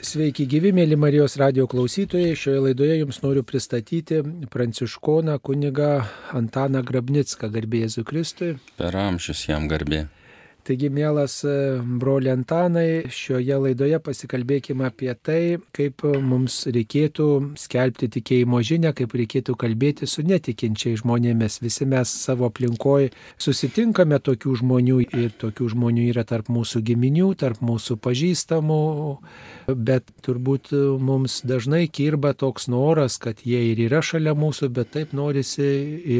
Sveiki 0.00 0.46
gyvi, 0.48 0.70
mėly 0.72 0.96
Marijos 0.96 1.34
radio 1.36 1.66
klausytojai. 1.68 2.32
Šioje 2.38 2.60
laidoje 2.64 2.94
jums 3.02 3.18
noriu 3.20 3.42
pristatyti 3.44 4.22
pranciškoną 4.48 5.34
kunigą 5.44 5.90
Antaną 6.38 6.80
Grabnicką, 6.88 7.50
garbė 7.52 7.82
Jėzų 7.84 8.06
Kristui. 8.08 8.54
Per 8.80 8.96
amžius 8.96 9.44
jam 9.50 9.68
garbė. 9.68 10.06
Taigi, 10.70 10.88
mielas 10.88 11.42
e, 11.42 11.82
broli 11.82 12.30
Antanai, 12.30 13.08
šioje 13.10 13.56
laidoje 13.58 13.98
pasikalbėkime 14.06 14.84
apie 14.86 15.08
tai, 15.18 15.56
kaip 15.74 16.04
mums 16.22 16.60
reikėtų 16.70 17.26
skelbti 17.58 18.06
tikėjimo 18.14 18.60
žinę, 18.62 18.92
kaip 18.94 19.16
reikėtų 19.18 19.56
kalbėti 19.58 20.06
su 20.06 20.22
netikinčiai 20.22 21.00
žmonėmis. 21.00 21.56
Visi 21.64 21.88
mes 21.90 22.12
savo 22.22 22.46
aplinkoje 22.46 23.08
susitinkame 23.34 24.20
tokių 24.22 24.54
žmonių 24.60 25.00
ir 25.08 25.34
tokių 25.42 25.72
žmonių 25.74 26.04
yra 26.12 26.22
tarp 26.30 26.52
mūsų 26.54 26.84
giminių, 26.92 27.32
tarp 27.42 27.66
mūsų 27.66 27.98
pažįstamų, 28.06 28.78
bet 29.74 30.14
turbūt 30.22 30.70
mums 31.02 31.40
dažnai 31.50 31.88
kirba 31.90 32.30
toks 32.30 32.70
noras, 32.70 33.18
kad 33.18 33.42
jie 33.42 33.72
ir 33.72 33.82
yra 33.88 34.04
šalia 34.06 34.38
mūsų, 34.38 34.70
bet 34.78 34.94
taip 34.94 35.18
norisi 35.18 35.66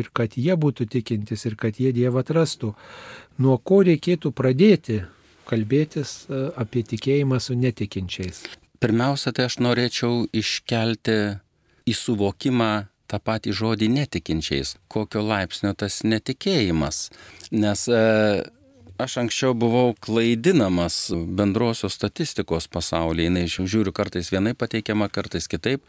ir 0.00 0.10
kad 0.10 0.34
jie 0.34 0.58
būtų 0.58 0.90
tikintis 0.98 1.46
ir 1.46 1.54
kad 1.54 1.78
jie 1.78 1.94
Dievą 1.94 2.26
atrastų 2.26 2.74
nuo 3.38 3.58
ko 3.58 3.82
reikėtų 3.86 4.32
pradėti 4.36 5.02
kalbėtis 5.50 6.26
e, 6.28 6.48
apie 6.60 6.82
tikėjimą 6.86 7.40
su 7.42 7.56
netikinčiais? 7.58 8.44
Pirmiausia, 8.80 9.32
tai 9.36 9.48
aš 9.50 9.58
norėčiau 9.60 10.24
iškelti 10.32 11.18
į 11.90 11.96
suvokimą 11.96 12.70
tą 13.10 13.18
patį 13.18 13.52
žodį 13.58 13.88
netikinčiais, 13.92 14.76
kokio 14.88 15.22
laipsnio 15.26 15.74
tas 15.74 16.00
netikėjimas. 16.06 17.08
Nes 17.50 17.86
e, 17.90 18.02
aš 19.02 19.16
anksčiau 19.24 19.54
buvau 19.54 19.94
klaidinamas 20.00 21.10
bendrosios 21.12 21.94
statistikos 21.96 22.68
pasaulyje, 22.70 23.24
jinai 23.28 23.46
žiūriu 23.48 23.92
kartais 23.96 24.32
vienai 24.32 24.54
pateikiama, 24.54 25.08
kartais 25.12 25.48
kitaip. 25.50 25.80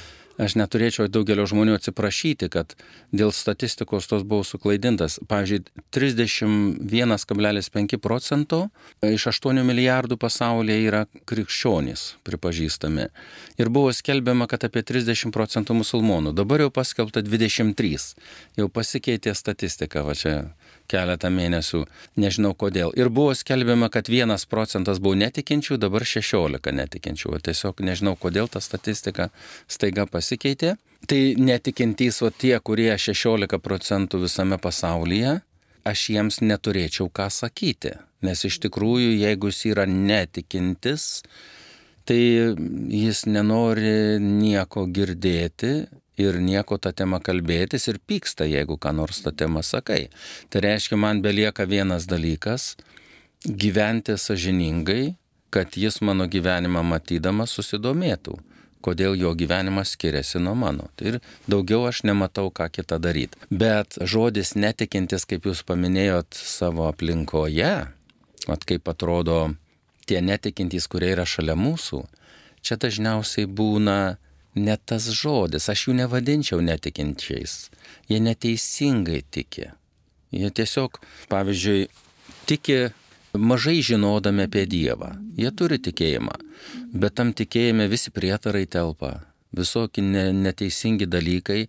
Aš 0.42 0.56
neturėčiau 0.58 1.06
daugelio 1.12 1.44
žmonių 1.46 1.76
atsiprašyti, 1.78 2.48
kad 2.50 2.74
dėl 3.14 3.32
statistikos 3.36 4.08
tos 4.10 4.24
buvau 4.26 4.44
suklaidintas. 4.48 5.20
Pavyzdžiui, 5.30 5.62
31,5 5.94 7.98
procento 8.02 8.70
iš 9.06 9.28
8 9.34 9.64
milijardų 9.68 10.18
pasaulyje 10.22 10.88
yra 10.88 11.06
krikščionys 11.30 12.02
pripažįstami. 12.26 13.06
Ir 13.62 13.68
buvo 13.70 13.92
skelbiama, 13.94 14.46
kad 14.50 14.64
apie 14.66 14.82
30 14.88 15.32
procentų 15.36 15.72
musulmonų. 15.84 16.30
Dabar 16.38 16.60
jau 16.66 16.72
paskelbta 16.74 17.20
23. 17.28 17.98
Jau 18.58 18.68
pasikeitė 18.72 19.32
statistika, 19.38 19.98
va 20.08 20.14
čia 20.18 20.34
keletą 20.92 21.32
mėnesių, 21.34 21.86
nežinau 22.20 22.52
kodėl. 22.58 22.92
Ir 23.00 23.10
buvo 23.14 23.34
skelbiama, 23.38 23.90
kad 23.94 24.12
vienas 24.12 24.46
procentas 24.50 25.00
buvo 25.00 25.16
netikinčių, 25.20 25.80
dabar 25.82 26.06
16 26.08 26.74
netikinčių. 26.82 27.38
Tiesiog 27.48 27.84
nežinau, 27.88 28.18
kodėl 28.20 28.52
ta 28.52 28.62
statistika 28.64 29.30
staiga 29.72 30.08
pasikeitė. 30.10 30.76
Tai 31.10 31.22
netikintys, 31.42 32.22
o 32.22 32.30
tie, 32.30 32.54
kurie 32.60 32.92
16 32.94 33.58
procentų 33.64 34.22
visame 34.28 34.60
pasaulyje, 34.62 35.40
aš 35.88 36.10
jiems 36.14 36.42
neturėčiau 36.46 37.10
ką 37.10 37.32
sakyti. 37.34 37.96
Nes 38.22 38.46
iš 38.46 38.60
tikrųjų, 38.62 39.16
jeigu 39.18 39.50
jis 39.50 39.64
yra 39.72 39.88
netikintis, 39.90 41.24
tai 42.06 42.20
jis 42.94 43.26
nenori 43.30 44.20
nieko 44.22 44.86
girdėti 44.94 45.74
ir 46.30 46.40
nieko 46.42 46.78
tą 46.82 46.94
temą 46.96 47.20
kalbėtis 47.24 47.88
ir 47.92 48.00
pyksta, 48.08 48.48
jeigu 48.50 48.78
ką 48.82 48.94
nors 48.96 49.22
tą 49.26 49.34
temą 49.36 49.64
sakai. 49.66 50.10
Tai 50.50 50.64
reiškia, 50.68 50.98
man 50.98 51.22
belieka 51.22 51.66
vienas 51.66 52.08
dalykas- 52.10 52.76
gyventi 53.64 54.18
sažiningai, 54.18 55.16
kad 55.50 55.76
jis 55.76 56.02
mano 56.02 56.28
gyvenimą 56.28 56.84
matydamas 56.84 57.52
susidomėtų, 57.52 58.38
kodėl 58.82 59.18
jo 59.20 59.34
gyvenimas 59.36 59.94
skiriasi 59.96 60.40
nuo 60.40 60.56
mano. 60.56 60.90
Tai 60.96 61.08
ir 61.08 61.20
daugiau 61.48 61.88
aš 61.88 62.04
nematau, 62.08 62.50
ką 62.52 62.70
kitą 62.72 63.00
daryti. 63.00 63.38
Bet 63.52 63.98
žodis 64.02 64.56
netikintis, 64.56 65.26
kaip 65.26 65.44
jūs 65.44 65.64
paminėjot 65.68 66.34
savo 66.34 66.88
aplinkoje, 66.90 67.74
at 68.48 68.66
kaip 68.66 68.88
atrodo 68.88 69.56
tie 70.06 70.22
netikintys, 70.22 70.88
kurie 70.88 71.12
yra 71.16 71.26
šalia 71.26 71.56
mūsų, 71.56 72.02
čia 72.62 72.78
dažniausiai 72.82 73.46
būna 73.46 74.18
ne 74.56 74.78
tas 74.78 75.08
žodis, 75.16 75.70
aš 75.70 75.88
jų 75.88 75.98
nevadinčiau 76.02 76.62
netikinčiais. 76.66 77.70
Jie 78.10 78.20
neteisingai 78.20 79.22
tiki. 79.32 79.72
Jie 80.32 80.52
tiesiog, 80.52 81.00
pavyzdžiui, 81.32 81.88
tiki 82.48 82.78
mažai 83.34 83.80
žinodami 83.84 84.48
apie 84.48 84.66
Dievą. 84.68 85.16
Jie 85.40 85.52
turi 85.56 85.80
tikėjimą, 85.80 86.38
bet 86.94 87.20
tam 87.20 87.36
tikėjime 87.36 87.88
visi 87.92 88.12
prietarai 88.12 88.68
telpa 88.68 89.31
visokie 89.56 90.04
neteisingi 90.04 91.08
dalykai 91.12 91.62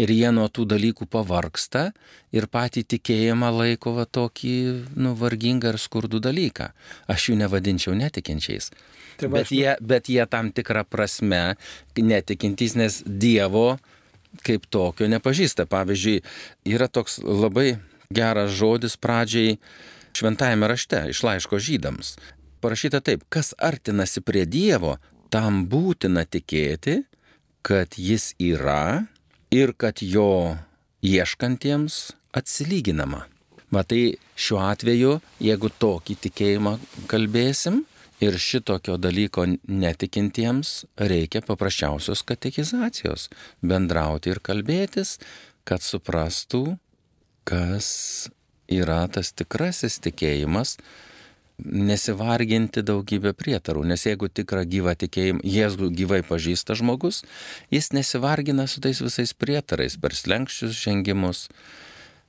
ir 0.00 0.12
jie 0.12 0.30
nuo 0.34 0.46
tų 0.48 0.66
dalykų 0.72 1.08
pavarksta 1.12 1.90
ir 2.36 2.48
patį 2.52 2.84
tikėjimą 2.96 3.50
laiko 3.54 3.94
va 3.96 4.06
tokį 4.06 4.56
nuvargingą 4.96 5.74
ir 5.74 5.80
skurdų 5.80 6.20
dalyką. 6.28 6.70
Aš 7.12 7.30
jų 7.30 7.40
nevadinčiau 7.42 7.96
netikinčiais. 7.98 8.70
Tai 9.16 9.30
bet, 9.32 9.52
jie, 9.52 9.76
bet 9.80 10.08
jie 10.12 10.24
tam 10.28 10.52
tikrą 10.52 10.84
prasme 10.88 11.56
netikintys, 11.96 12.76
nes 12.76 13.02
Dievo 13.06 13.78
kaip 14.44 14.66
tokio 14.68 15.08
nepažįsta. 15.08 15.64
Pavyzdžiui, 15.70 16.22
yra 16.68 16.88
toks 16.92 17.20
labai 17.24 17.78
geras 18.12 18.52
žodis 18.56 18.96
pradžiai 19.00 19.56
šventajame 20.16 20.68
rašte 20.68 21.02
iš 21.12 21.22
laiško 21.26 21.60
žydams. 21.60 22.16
Parašyta 22.64 23.02
taip, 23.04 23.24
kas 23.28 23.52
artinasi 23.58 24.22
prie 24.24 24.46
Dievo, 24.48 24.96
tam 25.32 25.64
būtina 25.68 26.24
tikėti 26.24 27.02
kad 27.66 27.98
jis 27.98 28.30
yra 28.38 29.06
ir 29.50 29.72
kad 29.74 29.98
jo 30.00 30.54
ieškantiems 31.02 32.12
atsilyginama. 32.38 33.24
Matai, 33.74 34.14
šiuo 34.38 34.60
atveju, 34.62 35.16
jeigu 35.42 35.70
tokį 35.82 36.14
tikėjimą 36.28 36.76
kalbėsim 37.10 37.80
ir 38.22 38.38
šitokio 38.38 38.94
dalyko 39.02 39.48
netikintiems, 39.66 40.84
reikia 41.10 41.42
paprasčiausios 41.42 42.22
katekizacijos- 42.28 43.26
bendrauti 43.72 44.30
ir 44.30 44.38
kalbėtis, 44.38 45.18
kad 45.64 45.82
suprastų, 45.82 46.78
kas 47.44 48.30
yra 48.70 49.08
tas 49.10 49.32
tikrasis 49.32 49.98
tikėjimas, 49.98 50.76
nesivarginti 51.64 52.82
daugybę 52.84 53.32
prietarų, 53.36 53.84
nes 53.88 54.04
jeigu 54.06 54.28
tikrą 54.28 54.64
gyvą 54.68 54.92
tikėjimą, 55.00 55.40
Jėzų 55.46 55.88
gyvai 55.96 56.20
pažįsta 56.26 56.76
žmogus, 56.76 57.22
jis 57.72 57.92
nesivargina 57.96 58.66
su 58.68 58.82
tais 58.84 59.00
visais 59.00 59.32
prietarais 59.32 59.96
per 60.00 60.14
slengščius 60.16 60.76
žengimus, 60.76 61.46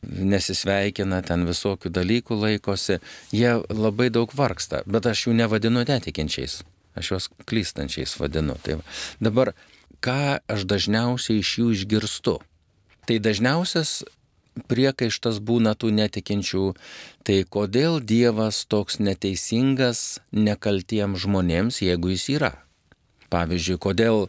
nesisveikina, 0.07 1.21
ten 1.25 1.43
visokių 1.49 1.91
dalykų 1.91 2.37
laikosi, 2.39 2.99
jie 3.35 3.57
labai 3.73 4.09
daug 4.13 4.31
vargsta, 4.31 4.83
bet 4.85 5.09
aš 5.09 5.27
jų 5.27 5.37
nevadinu 5.41 5.83
netikinčiais, 5.87 6.61
aš 6.95 7.11
juos 7.11 7.31
klystančiais 7.49 8.15
vadinu. 8.21 8.55
Tai 8.63 8.79
dabar, 9.19 9.55
ką 9.99 10.37
aš 10.47 10.67
dažniausiai 10.69 11.41
iš 11.41 11.57
jų 11.59 11.73
išgirstu? 11.75 12.37
Tai 13.07 13.19
dažniausias 13.23 14.03
priekaištas 14.67 15.39
būna 15.43 15.73
tų 15.77 15.91
netikinčių, 15.97 16.63
tai 17.27 17.41
kodėl 17.43 17.99
Dievas 18.01 18.63
toks 18.65 18.99
neteisingas 18.99 20.19
nekaltiems 20.31 21.23
žmonėms, 21.25 21.81
jeigu 21.85 22.13
jis 22.13 22.27
yra? 22.37 22.53
Pavyzdžiui, 23.33 23.77
kodėl 23.83 24.27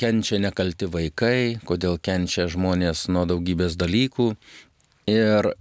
kenčia 0.00 0.40
nekalti 0.42 0.88
vaikai, 0.90 1.58
kodėl 1.66 1.98
kenčia 1.98 2.46
žmonės 2.52 3.06
nuo 3.12 3.24
daugybės 3.28 3.78
dalykų. 3.80 4.34
Ir 5.10 5.52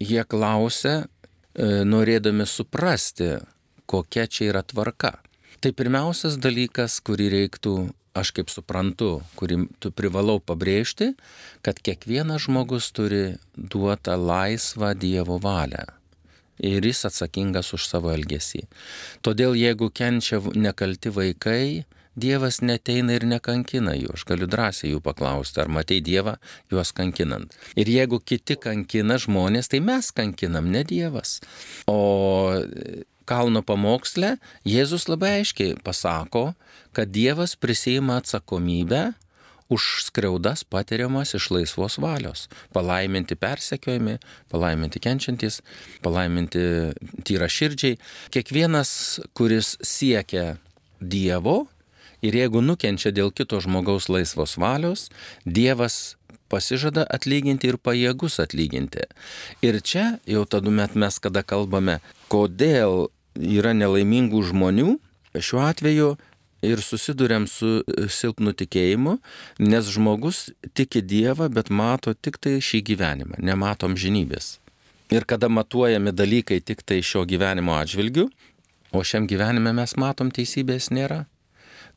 jie 0.00 0.24
klausia, 0.28 1.04
e, 1.04 1.84
norėdami 1.84 2.46
suprasti, 2.46 3.38
kokia 3.86 4.26
čia 4.26 4.50
yra 4.52 4.62
tvarka. 4.62 5.18
Tai 5.60 5.72
pirmiausias 5.72 6.36
dalykas, 6.36 7.00
kurį 7.00 7.30
reiktų 7.32 7.74
aš 8.14 8.30
kaip 8.36 8.52
suprantu, 8.52 9.18
kurį 9.38 9.64
tu 9.82 9.90
privalau 9.94 10.38
pabrėžti, 10.40 11.12
kad 11.66 11.80
kiekvienas 11.82 12.46
žmogus 12.46 12.92
turi 12.94 13.36
duotą 13.56 14.16
laisvą 14.20 14.94
Dievo 14.98 15.40
valią. 15.42 15.84
Ir 16.62 16.86
jis 16.86 17.02
atsakingas 17.08 17.72
už 17.74 17.88
savo 17.90 18.12
elgesį. 18.14 18.62
Todėl 19.26 19.58
jeigu 19.58 19.90
kenčia 19.90 20.38
nekalti 20.54 21.10
vaikai, 21.10 21.66
Dievas 22.14 22.60
neteina 22.62 23.16
ir 23.16 23.24
nekankina 23.26 23.96
jų. 23.98 24.12
Aš 24.14 24.22
galiu 24.28 24.46
drąsiai 24.46 24.92
jų 24.92 25.00
paklausti, 25.02 25.58
ar 25.58 25.70
matai 25.74 25.98
Dievą 25.98 26.36
juos 26.70 26.94
kankinant. 26.94 27.50
Ir 27.74 27.90
jeigu 27.90 28.20
kiti 28.22 28.54
kankina 28.54 29.18
žmonės, 29.18 29.72
tai 29.72 29.80
mes 29.82 30.12
kankinam, 30.14 30.70
ne 30.70 30.84
Dievas. 30.86 31.40
O 31.90 32.54
kalno 33.28 33.62
pamoksle 33.66 34.36
Jėzus 34.68 35.08
labai 35.10 35.40
aiškiai 35.40 35.78
pasako, 35.84 36.52
kad 36.96 37.12
Dievas 37.14 37.56
prisima 37.56 38.20
atsakomybę 38.20 39.12
už 39.72 40.04
skriaudas 40.04 40.62
patiriamas 40.68 41.34
iš 41.34 41.48
laisvos 41.50 41.96
valios. 41.98 42.48
Palaiminti 42.76 43.34
persekiojami, 43.34 44.18
palaiminti 44.52 45.00
kenčiantys, 45.00 45.62
palaiminti 46.04 46.92
tyra 47.24 47.48
širdžiai. 47.48 47.96
Kiekvienas, 48.34 49.22
kuris 49.32 49.76
siekia 49.82 50.58
Dievo 51.00 51.64
Ir 52.24 52.36
jeigu 52.38 52.62
nukenčia 52.64 53.12
dėl 53.12 53.32
kito 53.36 53.58
žmogaus 53.60 54.08
laisvos 54.08 54.56
valios, 54.56 55.10
Dievas 55.44 56.16
pasižada 56.48 57.04
atlyginti 57.12 57.68
ir 57.68 57.76
pajėgus 57.76 58.38
atlyginti. 58.40 59.04
Ir 59.64 59.80
čia 59.84 60.06
jau 60.28 60.44
tada 60.48 60.72
met 60.72 60.94
mes, 60.96 61.18
kada 61.20 61.42
kalbame, 61.44 61.98
kodėl 62.32 63.10
yra 63.34 63.74
nelaimingų 63.76 64.42
žmonių, 64.50 64.96
šiuo 65.34 65.62
atveju 65.66 66.14
ir 66.64 66.80
susidurėm 66.80 67.46
su 67.50 67.82
silpnu 68.08 68.54
tikėjimu, 68.56 69.18
nes 69.60 69.90
žmogus 69.92 70.48
tiki 70.76 71.02
Dievą, 71.04 71.50
bet 71.52 71.70
mato 71.70 72.14
tik 72.14 72.38
tai 72.40 72.58
šį 72.64 72.80
gyvenimą, 72.92 73.40
nematom 73.44 73.98
žinybės. 74.00 74.58
Ir 75.12 75.26
kada 75.28 75.50
matuojami 75.52 76.14
dalykai 76.16 76.62
tik 76.64 76.82
tai 76.86 77.02
šio 77.04 77.26
gyvenimo 77.28 77.76
atžvilgiu, 77.76 78.30
o 78.94 79.02
šiam 79.04 79.28
gyvenime 79.28 79.74
mes 79.76 79.96
matom 80.00 80.30
teisybės 80.32 80.88
nėra. 80.94 81.24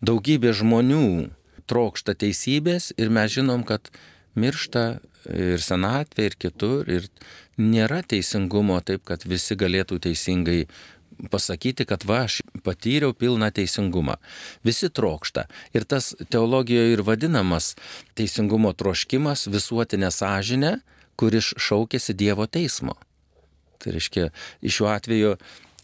Daugybė 0.04 0.52
žmonių 0.54 1.30
trokšta 1.70 2.18
teisybės 2.20 2.92
ir 2.98 3.12
mes 3.14 3.32
žinom, 3.34 3.64
kad 3.68 3.90
miršta 4.38 5.00
ir 5.34 5.64
senatvė, 5.64 6.30
ir 6.30 6.36
kitur, 6.40 6.90
ir 6.90 7.08
nėra 7.58 8.04
teisingumo 8.06 8.78
taip, 8.86 9.04
kad 9.08 9.26
visi 9.26 9.58
galėtų 9.58 10.00
teisingai 10.06 10.66
pasakyti, 11.32 11.86
kad 11.90 12.06
va, 12.08 12.24
aš 12.28 12.42
patyriau 12.66 13.14
pilną 13.14 13.50
teisingumą. 13.54 14.18
Visi 14.68 14.90
trokšta. 14.90 15.48
Ir 15.74 15.88
tas 15.90 16.14
teologijoje 16.30 16.96
ir 16.96 17.04
vadinamas 17.06 17.74
teisingumo 18.18 18.74
troškimas 18.78 19.48
visuotinė 19.52 20.12
sąžinė, 20.14 20.74
kuris 21.18 21.54
šaukėsi 21.58 22.16
Dievo 22.18 22.46
teismo. 22.48 22.98
Tai 23.82 23.94
reiškia, 23.96 24.30
šiuo 24.66 24.90
atveju 24.94 25.38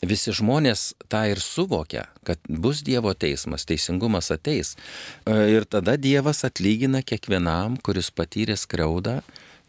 visi 0.07 0.33
žmonės 0.35 0.91
tą 1.11 1.23
ir 1.31 1.41
suvokia, 1.41 2.07
kad 2.27 2.41
bus 2.47 2.83
Dievo 2.85 3.13
teismas, 3.13 3.65
teisingumas 3.69 4.31
ateis. 4.33 4.75
E, 5.25 5.35
ir 5.55 5.65
tada 5.65 5.95
Dievas 5.97 6.43
atlygina 6.47 7.03
kiekvienam, 7.05 7.77
kuris 7.83 8.11
patyrė 8.11 8.57
skriaudą 8.59 9.21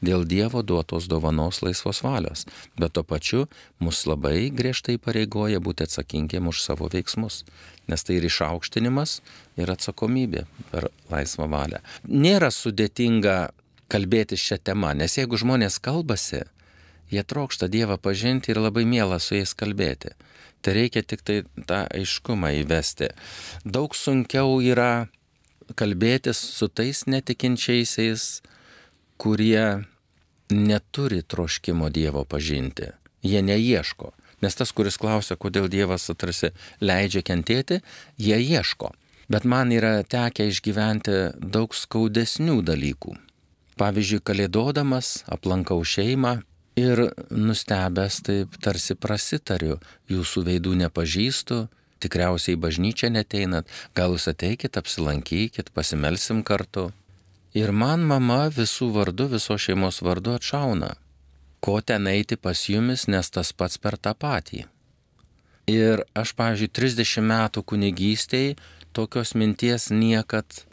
dėl 0.06 0.26
Dievo 0.28 0.62
duotos 0.62 1.08
dovanos 1.10 1.62
laisvos 1.64 2.02
valios. 2.04 2.44
Bet 2.78 2.94
tuo 2.94 3.04
pačiu 3.04 3.46
mus 3.80 4.04
labai 4.06 4.50
griežtai 4.54 4.96
pareigoja 4.98 5.60
būti 5.64 5.88
atsakingiam 5.88 6.48
už 6.52 6.62
savo 6.62 6.88
veiksmus. 6.92 7.42
Nes 7.88 8.04
tai 8.04 8.20
ir 8.20 8.28
išaukštinimas, 8.28 9.18
ir 9.60 9.74
atsakomybė 9.74 10.46
per 10.70 10.88
laisvą 11.12 11.50
valią. 11.52 11.82
Nėra 12.08 12.48
sudėtinga 12.54 13.38
kalbėti 13.92 14.38
šią 14.40 14.62
temą, 14.64 14.94
nes 14.96 15.18
jeigu 15.18 15.36
žmonės 15.40 15.76
kalbasi, 15.84 16.44
Jie 17.10 17.22
trokšta 17.22 17.68
Dievą 17.68 17.98
pažinti 18.00 18.50
ir 18.52 18.58
labai 18.58 18.84
mėla 18.88 19.20
su 19.20 19.36
jais 19.36 19.52
kalbėti. 19.54 20.14
Tai 20.64 20.72
reikia 20.74 21.04
tik 21.04 21.20
tai 21.22 21.42
tą 21.68 21.84
aiškumą 21.92 22.54
įvesti. 22.62 23.10
Daug 23.64 23.94
sunkiau 23.94 24.56
yra 24.64 25.06
kalbėtis 25.76 26.40
su 26.40 26.68
tais 26.68 27.04
netikinčiaisiais, 27.06 28.40
kurie 29.20 29.84
neturi 30.50 31.22
troškimo 31.22 31.88
Dievo 31.90 32.24
pažinti. 32.24 32.90
Jie 33.22 33.42
neieško. 33.42 34.12
Nes 34.42 34.54
tas, 34.58 34.72
kuris 34.76 34.98
klausia, 35.00 35.36
kodėl 35.40 35.70
Dievas 35.72 36.10
tarsi 36.18 36.52
leidžia 36.80 37.22
kentėti, 37.24 37.80
jie 38.20 38.36
ieško. 38.36 38.92
Bet 39.32 39.46
man 39.48 39.72
yra 39.72 40.02
tekę 40.04 40.50
išgyventi 40.50 41.20
daug 41.40 41.72
skaudesnių 41.72 42.60
dalykų. 42.66 43.14
Pavyzdžiui, 43.80 44.20
kalėdodamas 44.20 45.22
aplankau 45.32 45.80
šeimą 45.80 46.42
Ir 46.74 46.98
nustebęs 47.30 48.16
taip 48.26 48.56
tarsi 48.58 48.96
prasitariu, 48.98 49.76
jūsų 50.10 50.42
veidų 50.48 50.72
nepažįstu, 50.80 51.68
tikriausiai 52.02 52.58
bažnyčia 52.58 53.12
neteinat, 53.14 53.70
gal 53.94 54.16
jūs 54.16 54.26
ateikit, 54.32 54.74
apsilankykit, 54.80 55.70
pasimelsim 55.70 56.42
kartu. 56.42 56.88
Ir 57.54 57.70
man 57.70 58.02
mama 58.02 58.48
visų 58.50 58.88
vardu, 58.96 59.28
viso 59.30 59.54
šeimos 59.54 60.00
vardu 60.02 60.34
atšauna. 60.34 60.94
Ko 61.62 61.78
ten 61.80 62.08
eiti 62.10 62.36
pas 62.36 62.58
jumis, 62.68 63.06
nes 63.06 63.30
tas 63.30 63.52
pats 63.54 63.78
per 63.78 63.94
tą 63.96 64.10
patį. 64.18 64.64
Ir 65.70 66.02
aš, 66.18 66.34
pavyzdžiui, 66.36 66.72
30 66.74 67.22
metų 67.24 67.62
kunigystėje 67.62 68.56
tokios 68.92 69.32
minties 69.38 69.88
niekad 69.94 70.64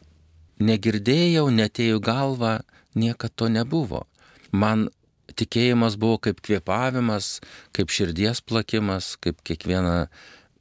negirdėjau, 0.61 1.45
netėjau 1.53 2.01
galvą, 2.03 2.57
niekad 2.97 3.33
to 3.37 3.47
nebuvo. 3.49 4.03
Man 4.51 4.89
tikėjimas 5.37 5.95
buvo 6.01 6.19
kaip 6.25 6.41
kvėpavimas, 6.43 7.39
kaip 7.77 7.93
širdies 7.93 8.41
plakimas, 8.41 9.15
kaip 9.21 9.39
kiekviena 9.47 10.09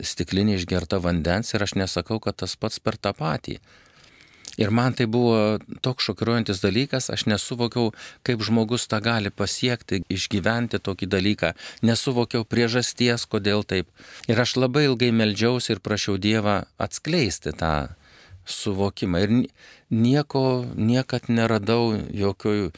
stiklinė 0.01 0.57
išgerta 0.61 1.01
vandens 1.03 1.53
ir 1.55 1.65
aš 1.65 1.77
nesakau, 1.81 2.21
kad 2.23 2.39
tas 2.45 2.57
pats 2.57 2.79
per 2.79 2.97
tą 2.97 3.13
patį. 3.17 3.59
Ir 4.59 4.73
man 4.75 4.95
tai 4.97 5.07
buvo 5.07 5.59
toks 5.85 6.09
šokiruojantis 6.09 6.61
dalykas, 6.63 7.09
aš 7.15 7.27
nesuvokiau, 7.31 7.93
kaip 8.27 8.43
žmogus 8.43 8.89
tą 8.91 8.99
gali 9.05 9.31
pasiekti, 9.31 10.03
išgyventi 10.11 10.81
tokį 10.83 11.07
dalyką, 11.11 11.53
nesuvokiau 11.87 12.45
priežasties, 12.45 13.29
kodėl 13.31 13.63
taip. 13.63 13.89
Ir 14.27 14.43
aš 14.43 14.57
labai 14.59 14.89
ilgai 14.89 15.13
melžiausi 15.15 15.77
ir 15.77 15.85
prašiau 15.85 16.19
Dievą 16.19 16.65
atskleisti 16.83 17.55
tą 17.57 17.95
suvokimą. 18.45 19.23
Ir 19.23 19.35
nieko, 19.91 20.45
niekad 20.75 21.31
neradau 21.31 21.95
jokių 21.95 22.73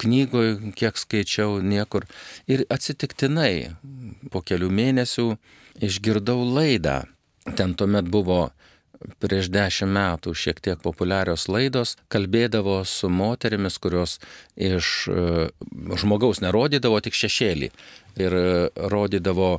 knygoje, 0.00 0.72
kiek 0.78 0.96
skaičiau, 0.96 1.60
niekur. 1.60 2.06
Ir 2.48 2.64
atsitiktinai 2.72 3.76
po 4.32 4.40
kelių 4.46 4.70
mėnesių 4.72 5.26
išgirdau 5.84 6.40
laidą. 6.46 7.02
Ten 7.56 7.74
tuomet 7.74 8.08
buvo 8.12 8.50
prieš 9.22 9.48
dešimt 9.52 9.92
metų 9.94 10.34
šiek 10.36 10.60
tiek 10.60 10.80
populiarios 10.82 11.48
laidos, 11.48 11.96
kalbėdavo 12.12 12.80
su 12.84 13.08
moterimis, 13.12 13.78
kurios 13.80 14.18
iš 14.56 15.08
e, 15.08 15.48
žmogaus 16.00 16.42
nerodydavo 16.44 17.00
tik 17.04 17.16
šešėlį. 17.16 17.70
Ir 18.20 18.36
e, 18.36 18.50
rodydavo 18.92 19.54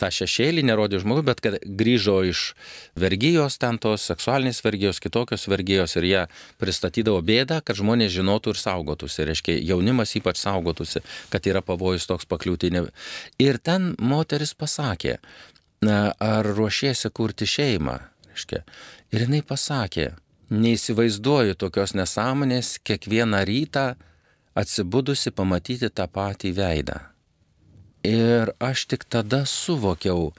tą 0.00 0.08
šešėlį 0.14 0.64
nerodė 0.64 1.00
žmogui, 1.02 1.24
bet 1.28 1.42
kad 1.44 1.58
grįžo 1.60 2.16
iš 2.30 2.44
vergyjos, 2.98 3.58
ten 3.60 3.78
tos 3.82 4.06
seksualinės 4.08 4.62
vergyjos, 4.64 5.00
kitokios 5.02 5.46
vergyjos 5.50 5.96
ir 6.00 6.08
jie 6.08 6.22
pristatydavo 6.62 7.20
bėdą, 7.26 7.60
kad 7.64 7.78
žmonės 7.78 8.14
žinotų 8.16 8.54
ir 8.54 8.60
saugotųsi, 8.62 9.26
reiškia 9.28 9.58
jaunimas 9.58 10.16
ypač 10.18 10.40
saugotųsi, 10.40 11.04
kad 11.32 11.46
yra 11.50 11.62
pavojus 11.64 12.08
toks 12.10 12.28
pakliūti. 12.30 12.72
Ir 13.42 13.60
ten 13.60 13.92
moteris 14.00 14.54
pasakė, 14.56 15.18
ar 15.84 16.48
ruošiesi 16.56 17.12
kurti 17.16 17.48
šeimą, 17.48 17.98
reiškia. 18.40 18.64
Ir 19.12 19.26
jinai 19.26 19.42
pasakė, 19.42 20.14
neįsivaizduoju 20.50 21.54
tokios 21.54 21.94
nesąmonės 21.94 22.80
kiekvieną 22.82 23.44
rytą 23.44 23.96
atsibudusi 24.54 25.30
pamatyti 25.30 25.90
tą 25.90 26.06
patį 26.08 26.52
veidą. 26.56 27.00
Ir 28.04 28.52
aš 28.58 28.86
tik 28.86 29.04
tada 29.04 29.44
suvokiau, 29.44 30.32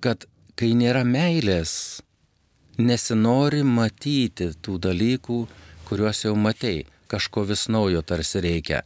kad 0.00 0.26
kai 0.56 0.74
nėra 0.74 1.04
meilės, 1.04 2.02
nesinori 2.78 3.62
matyti 3.62 4.50
tų 4.60 4.78
dalykų, 4.78 5.46
kuriuos 5.88 6.24
jau 6.24 6.34
matei, 6.34 6.86
kažko 7.08 7.44
vis 7.46 7.68
naujo 7.68 8.02
tarsi 8.02 8.40
reikia. 8.40 8.82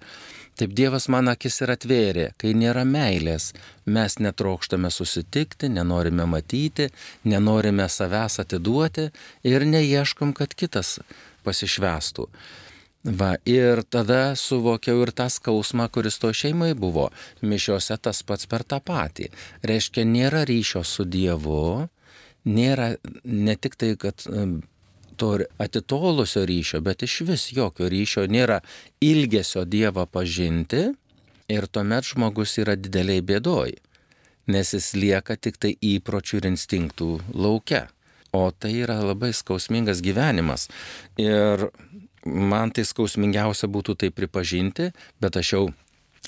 Taip 0.54 0.74
Dievas 0.78 1.08
man 1.10 1.26
akis 1.32 1.56
ir 1.64 1.72
atvėrė, 1.74 2.28
kai 2.38 2.52
nėra 2.54 2.84
meilės, 2.86 3.48
mes 3.90 4.18
netrokštame 4.22 4.90
susitikti, 4.94 5.66
nenorime 5.66 6.28
matyti, 6.30 6.90
nenorime 7.26 7.88
savęs 7.90 8.38
atiduoti 8.44 9.08
ir 9.50 9.66
neieškom, 9.66 10.30
kad 10.38 10.54
kitas 10.54 11.00
pasišvestų. 11.42 12.28
Va, 13.04 13.34
ir 13.44 13.82
tada 13.92 14.32
suvokiau 14.38 15.02
ir 15.04 15.10
tą 15.12 15.26
skausmą, 15.28 15.90
kuris 15.92 16.16
to 16.22 16.30
šeimai 16.32 16.70
buvo. 16.78 17.10
Mišiuose 17.42 17.98
tas 18.00 18.22
pats 18.24 18.46
per 18.48 18.62
tą 18.64 18.78
patį. 18.80 19.26
Reiškia, 19.66 20.06
nėra 20.08 20.46
ryšio 20.48 20.80
su 20.88 21.04
Dievu, 21.04 21.90
nėra 22.48 22.94
ne 23.24 23.56
tik 23.60 23.76
tai, 23.76 23.90
kad 24.00 24.24
to 25.16 25.38
atitolusio 25.62 26.44
ryšio, 26.48 26.80
bet 26.84 27.02
iš 27.06 27.20
vis 27.28 27.48
jokio 27.54 27.88
ryšio, 27.90 28.26
nėra 28.30 28.60
ilgesio 29.04 29.64
Dievą 29.64 30.06
pažinti 30.10 30.90
ir 31.48 31.66
tuomet 31.66 32.08
žmogus 32.08 32.56
yra 32.62 32.76
dideliai 32.76 33.24
bėdoj, 33.24 33.74
nes 34.50 34.74
jis 34.76 34.92
lieka 34.98 35.36
tik 35.36 35.60
tai 35.60 35.74
įpročių 35.80 36.40
ir 36.40 36.50
instinktų 36.52 37.10
laukia. 37.34 37.86
O 38.34 38.48
tai 38.50 38.72
yra 38.82 38.98
labai 38.98 39.30
skausmingas 39.30 40.00
gyvenimas. 40.02 40.66
Ir 41.22 41.68
man 42.26 42.72
tai 42.74 42.82
skausmingiausia 42.82 43.68
būtų 43.70 43.94
tai 44.00 44.10
pripažinti, 44.10 44.90
bet 45.22 45.38
aš 45.38 45.52
jau 45.54 45.64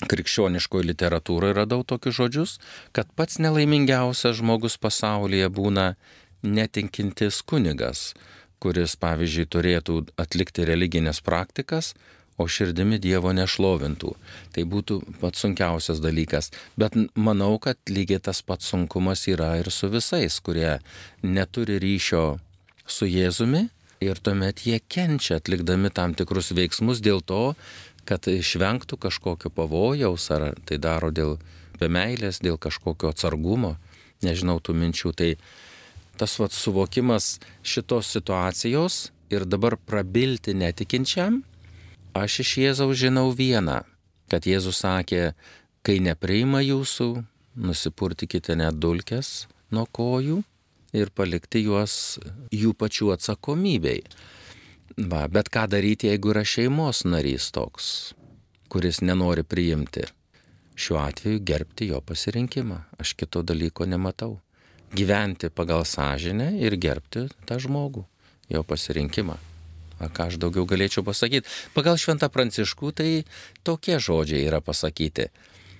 krikščioniškoje 0.05 0.87
literatūroje 0.91 1.57
radau 1.57 1.81
tokius 1.87 2.15
žodžius, 2.19 2.53
kad 2.93 3.09
pats 3.17 3.41
nelaimingiausias 3.41 4.37
žmogus 4.39 4.77
pasaulyje 4.77 5.49
būna 5.49 5.95
netinkintis 6.45 7.41
kunigas, 7.41 8.11
kuris, 8.63 8.95
pavyzdžiui, 8.99 9.47
turėtų 9.53 9.97
atlikti 10.19 10.65
religinės 10.67 11.21
praktikas, 11.25 11.93
o 12.37 12.45
širdimi 12.45 12.99
Dievo 13.01 13.31
nešlovintų. 13.33 14.11
Tai 14.53 14.65
būtų 14.69 14.99
pats 15.21 15.41
sunkiausias 15.41 16.01
dalykas. 16.03 16.51
Bet 16.77 16.93
manau, 17.17 17.57
kad 17.61 17.79
lygiai 17.89 18.21
tas 18.21 18.43
pats 18.45 18.69
sunkumas 18.69 19.25
yra 19.29 19.55
ir 19.57 19.71
su 19.73 19.89
visais, 19.89 20.37
kurie 20.39 20.77
neturi 21.25 21.79
ryšio 21.81 22.37
su 22.85 23.09
Jėzumi 23.09 23.67
ir 24.05 24.21
tuomet 24.21 24.61
jie 24.67 24.79
kenčia 24.79 25.41
atlikdami 25.41 25.89
tam 25.89 26.13
tikrus 26.13 26.53
veiksmus 26.53 27.01
dėl 27.01 27.23
to, 27.25 27.55
kad 28.07 28.29
išvengtų 28.29 28.99
kažkokio 29.01 29.49
pavojaus, 29.51 30.29
ar 30.31 30.53
tai 30.69 30.77
daro 30.77 31.09
dėl 31.11 31.37
meilės, 31.81 32.39
dėl 32.39 32.57
kažkokio 32.61 33.11
atsargumo, 33.11 33.75
nežinau 34.23 34.61
tų 34.61 34.77
minčių. 34.77 35.13
Tai 35.17 35.31
tas 36.19 36.37
vat 36.41 36.55
suvokimas 36.55 37.37
šitos 37.63 38.09
situacijos 38.15 39.07
ir 39.33 39.45
dabar 39.45 39.77
prabilti 39.77 40.55
netikinčiam, 40.57 41.41
aš 42.17 42.41
iš 42.43 42.51
Jėzaus 42.63 42.97
žinau 42.99 43.29
vieną, 43.35 43.81
kad 44.31 44.47
Jėzus 44.47 44.81
sakė, 44.83 45.33
kai 45.85 45.99
nepriima 46.03 46.63
jūsų, 46.65 47.09
nusipurtikite 47.57 48.55
net 48.59 48.79
dulkes 48.81 49.47
nuo 49.71 49.85
kojų 49.85 50.41
ir 50.97 51.11
palikti 51.15 51.63
juos 51.65 52.17
jų 52.53 52.73
pačių 52.77 53.13
atsakomybei. 53.17 54.01
Va, 54.97 55.27
bet 55.29 55.51
ką 55.53 55.67
daryti, 55.69 56.09
jeigu 56.09 56.31
yra 56.33 56.41
šeimos 56.47 57.03
narys 57.05 57.51
toks, 57.53 58.15
kuris 58.71 59.03
nenori 59.05 59.43
priimti? 59.45 60.07
Šiuo 60.77 60.99
atveju 61.01 61.41
gerbti 61.45 61.89
jo 61.91 62.01
pasirinkimą. 62.05 62.83
Aš 63.01 63.15
kito 63.17 63.41
dalyko 63.45 63.85
nematau. 63.89 64.37
Gyventi 64.95 65.49
pagal 65.49 65.83
sąžinę 65.85 66.53
ir 66.63 66.77
gerbti 66.79 67.27
tą 67.45 67.59
žmogų, 67.59 68.05
jo 68.49 68.63
pasirinkimą. 68.63 69.35
A, 69.99 70.07
ką 70.13 70.29
aš 70.29 70.37
daugiau 70.37 70.67
galėčiau 70.69 71.03
pasakyti? 71.03 71.49
Pagal 71.73 71.97
Šventą 71.97 72.29
Pranciškų 72.29 72.91
tai 72.93 73.09
tokie 73.65 73.97
žodžiai 73.97 74.45
yra 74.45 74.61
pasakyti. 74.61 75.27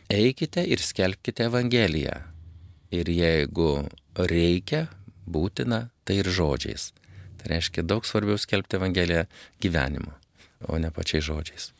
Eikite 0.09 0.63
ir 0.65 0.81
skelbkite 0.81 1.45
Evangeliją. 1.47 2.17
Ir 2.95 3.09
jeigu 3.11 3.85
reikia, 4.17 4.87
būtina, 5.27 5.87
tai 6.07 6.21
ir 6.23 6.31
žodžiais. 6.33 6.91
Tai 7.37 7.53
reiškia 7.53 7.85
daug 7.85 8.07
svarbiau 8.07 8.39
skelbti 8.41 8.79
Evangeliją 8.79 9.27
gyvenimu, 9.61 10.13
o 10.67 10.79
ne 10.81 10.91
pačiais 10.91 11.27
žodžiais. 11.27 11.76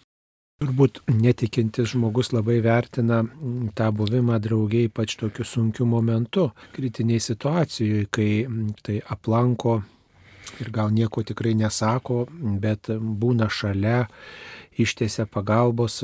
Turbūt 0.58 1.04
netikintis 1.14 1.92
žmogus 1.92 2.32
labai 2.34 2.56
vertina 2.66 3.20
tą 3.78 3.92
buvimą 3.94 4.40
draugiai 4.42 4.88
ypač 4.88 5.12
tokiu 5.20 5.44
sunkiu 5.46 5.86
momentu, 5.86 6.48
kritiniai 6.74 7.22
situacijoje, 7.22 8.08
kai 8.10 8.32
tai 8.82 8.96
aplanko 9.14 9.76
ir 10.58 10.72
gal 10.74 10.90
nieko 10.96 11.22
tikrai 11.30 11.52
nesako, 11.60 12.24
bet 12.64 12.90
būna 12.90 13.52
šalia, 13.54 14.08
ištiesia 14.82 15.28
pagalbos 15.30 16.00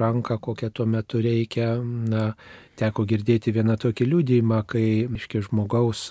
ranką, 0.00 0.38
kokią 0.46 0.70
tuo 0.72 0.86
metu 0.88 1.20
reikia. 1.20 1.74
Na, 1.84 2.30
teko 2.80 3.04
girdėti 3.04 3.52
vieną 3.52 3.76
tokį 3.84 4.06
liūdėjimą, 4.14 4.62
kai, 4.64 4.86
iškiai, 5.20 5.44
žmogaus 5.50 6.06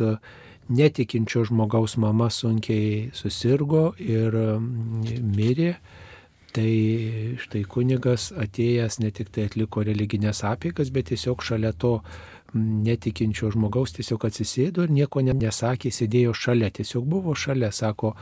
netikinčio 0.70 1.48
žmogaus 1.50 1.98
mama 1.98 2.30
sunkiai 2.30 3.10
susirgo 3.18 3.96
ir 3.98 4.38
mm, 4.60 5.26
mirė. 5.34 5.74
Tai 6.56 6.70
štai 7.44 7.62
kunigas 7.70 8.32
atėjęs 8.34 9.00
ne 9.04 9.12
tik 9.14 9.30
tai 9.36 9.46
atliko 9.50 9.84
religinės 9.86 10.42
apėgas, 10.50 10.90
bet 10.94 11.12
tiesiog 11.12 11.44
šalia 11.46 11.76
to 11.78 12.00
netikinčio 12.58 13.52
žmogaus 13.54 13.94
tiesiog 13.94 14.26
atsisėdo 14.30 14.86
ir 14.86 14.94
nieko 14.94 15.22
nesakė, 15.22 15.92
sėdėjo 15.94 16.34
šalia, 16.34 16.70
tiesiog 16.74 17.06
buvo 17.10 17.36
šalia, 17.38 17.72
sako, 17.76 18.16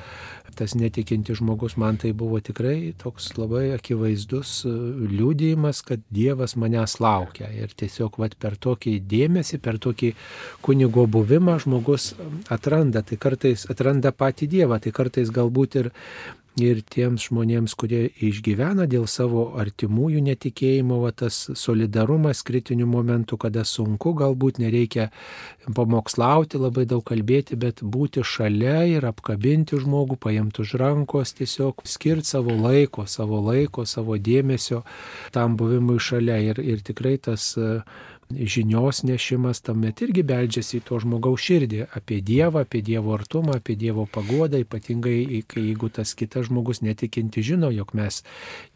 tas 0.57 0.74
netikintis 0.75 1.39
žmogus 1.39 1.77
man 1.77 2.00
tai 2.01 2.13
buvo 2.17 2.39
tikrai 2.43 2.93
toks 3.00 3.29
labai 3.38 3.69
akivaizdus 3.75 4.53
e, 4.65 4.74
liūdėjimas, 5.13 5.84
kad 5.86 6.03
Dievas 6.13 6.57
manęs 6.60 6.98
laukia. 7.03 7.50
Ir 7.53 7.74
tiesiog 7.77 8.17
vat, 8.22 8.36
per 8.41 8.57
tokį 8.60 8.98
dėmesį, 9.07 9.62
per 9.63 9.77
tokį 9.84 10.13
kunigo 10.65 11.05
buvimą 11.07 11.60
žmogus 11.63 12.13
atranda, 12.53 13.05
tai 13.05 13.19
kartais 13.22 13.67
atranda 13.72 14.12
patį 14.12 14.50
Dievą, 14.57 14.81
tai 14.81 14.96
kartais 14.96 15.31
galbūt 15.34 15.79
ir 15.84 15.91
ir 16.61 16.81
tiems 16.89 17.27
žmonėms, 17.29 17.75
kurie 17.77 18.07
išgyvena 18.23 18.87
dėl 18.89 19.05
savo 19.09 19.43
artimųjų 19.61 20.23
netikėjimo, 20.25 20.99
va, 21.03 21.11
tas 21.15 21.47
solidarumas 21.55 22.41
kritinių 22.47 22.87
momentų, 22.89 23.37
kada 23.43 23.63
sunku, 23.67 24.13
galbūt 24.17 24.59
nereikia 24.63 25.09
pamokslauti, 25.75 26.59
labai 26.61 26.87
daug 26.89 27.03
kalbėti, 27.07 27.57
bet 27.59 27.83
būti 27.83 28.23
šalia 28.25 28.83
ir 28.89 29.07
apkabinti 29.09 29.79
žmogų, 29.83 30.17
paimti 30.27 30.63
už 30.63 30.75
rankos, 30.81 31.35
tiesiog 31.37 31.85
skirti 31.85 32.33
savo 32.33 32.55
laiko, 32.57 33.05
savo 33.05 33.41
laiko, 33.45 33.85
savo 33.85 34.17
dėmesio 34.17 34.83
tam 35.35 35.57
buvimui 35.59 35.99
šalia. 36.01 36.39
Ir, 36.51 36.61
ir 36.61 36.83
tikrai 36.85 37.17
tas 37.21 37.53
žinios 38.31 39.03
nešimas 39.03 39.62
tamet 39.63 40.01
irgi 40.03 40.24
beldžiasi 40.27 40.79
į 40.79 40.84
to 40.88 41.00
žmogaus 41.00 41.43
širdį 41.48 41.84
apie 41.96 42.19
Dievą, 42.25 42.65
apie 42.65 42.81
Dievo 42.84 43.13
artumą, 43.15 43.55
apie 43.55 43.77
Dievo 43.79 44.05
pagodą, 44.12 44.60
ypatingai 44.63 45.43
kai 45.48 45.63
jeigu 45.69 45.89
tas 45.93 46.12
kitas 46.17 46.50
žmogus 46.50 46.81
netikinti 46.84 47.43
žino, 47.46 47.69
jog 47.72 47.93
mes 47.98 48.22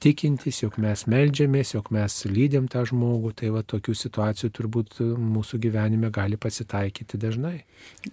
tikintis, 0.03 0.61
jog 0.63 0.77
mes 0.81 1.03
melžiamės, 1.11 1.73
jog 1.75 1.91
mes 1.91 2.15
lydėm 2.29 2.69
tą 2.71 2.85
žmogų, 2.87 3.33
tai 3.41 3.51
va 3.51 3.63
tokių 3.63 3.95
situacijų 3.97 4.51
turbūt 4.55 5.01
mūsų 5.19 5.59
gyvenime 5.65 6.11
gali 6.15 6.39
pasitaikyti 6.39 7.19
dažnai. 7.19 7.57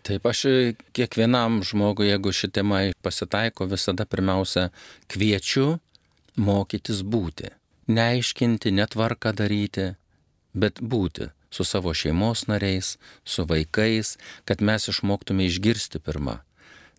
Taip, 0.03 0.27
aš 0.27 0.47
kiekvienam 0.97 1.63
žmogui, 1.67 2.11
jeigu 2.11 2.35
ši 2.35 2.51
tema 2.59 2.83
pasitaiko, 3.05 3.69
visada 3.71 4.09
pirmiausia 4.09 4.69
kviečiu 5.13 5.77
mokytis 6.39 7.05
būti. 7.07 7.55
Neaiškinti, 7.89 8.75
netvarką 8.75 9.33
daryti, 9.33 9.95
bet 10.63 10.83
būti 10.83 11.31
su 11.51 11.65
savo 11.65 11.95
šeimos 11.95 12.47
nariais, 12.51 12.97
su 13.25 13.45
vaikais, 13.49 14.17
kad 14.45 14.63
mes 14.63 14.89
išmoktume 14.93 15.47
išgirsti 15.49 16.03
pirmą. 16.05 16.39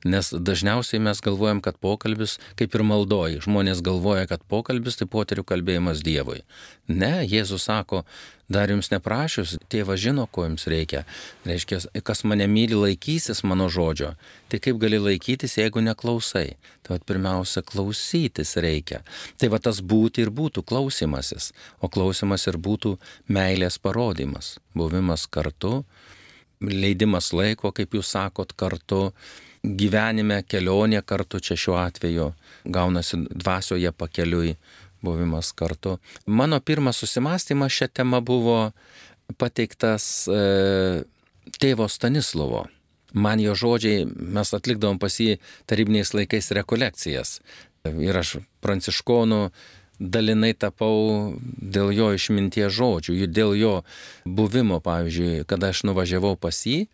Nes 0.07 0.31
dažniausiai 0.31 1.01
mes 1.03 1.19
galvojam, 1.19 1.59
kad 1.59 1.75
pokalbis, 1.75 2.37
kaip 2.55 2.75
ir 2.75 2.83
maldoji, 2.87 3.41
žmonės 3.43 3.81
galvoja, 3.83 4.29
kad 4.31 4.43
pokalbis 4.47 4.95
tai 4.95 5.09
poterių 5.11 5.43
kalbėjimas 5.43 5.99
Dievui. 6.05 6.45
Ne, 6.87 7.25
Jėzus 7.27 7.65
sako, 7.67 8.05
dar 8.47 8.71
jums 8.71 8.89
neprašius, 8.93 9.57
tėvas 9.67 9.99
žino, 9.99 10.23
ko 10.31 10.45
jums 10.47 10.63
reikia. 10.71 11.03
Reiškia, 11.43 11.81
kas 12.07 12.23
mane 12.23 12.47
myli, 12.47 12.77
laikysis 12.79 13.43
mano 13.43 13.67
žodžio. 13.67 14.13
Tai 14.47 14.61
kaip 14.63 14.79
gali 14.79 15.01
laikytis, 15.03 15.57
jeigu 15.59 15.83
neklausai? 15.83 16.55
Tai 16.79 16.95
vad 16.95 17.03
pirmiausia, 17.03 17.65
klausytis 17.67 18.55
reikia. 18.55 19.01
Tai 19.35 19.51
va 19.51 19.59
tas 19.59 19.83
būti 19.83 20.23
ir 20.23 20.31
būtų 20.31 20.63
klausimasis. 20.63 21.51
O 21.83 21.91
klausimas 21.91 22.47
ir 22.47 22.55
būtų 22.55 22.95
meilės 23.27 23.75
parodimas. 23.83 24.55
Buvimas 24.79 25.27
kartu, 25.27 25.83
leidimas 26.63 27.33
laiko, 27.35 27.75
kaip 27.75 27.99
jūs 27.99 28.15
sakot, 28.15 28.55
kartu 28.55 29.09
gyvenime 29.63 30.41
kelionė 30.47 31.01
kartu 31.05 31.39
čia 31.43 31.57
šiuo 31.59 31.77
atveju 31.81 32.31
gaunasi 32.65 33.23
dvasioje 33.29 33.91
pakeliui 33.91 34.55
buvimas 35.01 35.51
kartu. 35.51 35.97
Mano 36.25 36.59
pirmas 36.59 36.99
susimastymas 36.99 37.71
šią 37.71 37.87
temą 37.93 38.21
buvo 38.25 38.59
pateiktas 39.37 40.27
e, 40.27 41.03
tėvo 41.59 41.87
Stanislovo. 41.89 42.67
Man 43.13 43.41
jo 43.41 43.55
žodžiai, 43.57 44.05
mes 44.05 44.53
atlikdavom 44.53 44.99
pas 45.01 45.15
jį 45.17 45.39
tarybiniais 45.69 46.13
laikais 46.13 46.51
rekolekcijas. 46.53 47.39
Ir 47.89 48.17
aš 48.19 48.37
pranciškonų 48.61 49.49
dalinai 49.99 50.53
tapau 50.55 51.35
dėl 51.39 51.91
jo 51.95 52.11
išminties 52.15 52.71
žodžių, 52.75 53.15
dėl 53.27 53.55
jo 53.57 53.73
buvimo, 54.25 54.79
pavyzdžiui, 54.83 55.45
kada 55.49 55.73
aš 55.73 55.83
nuvažiavau 55.89 56.35
pas 56.39 56.55
jį, 56.65 56.85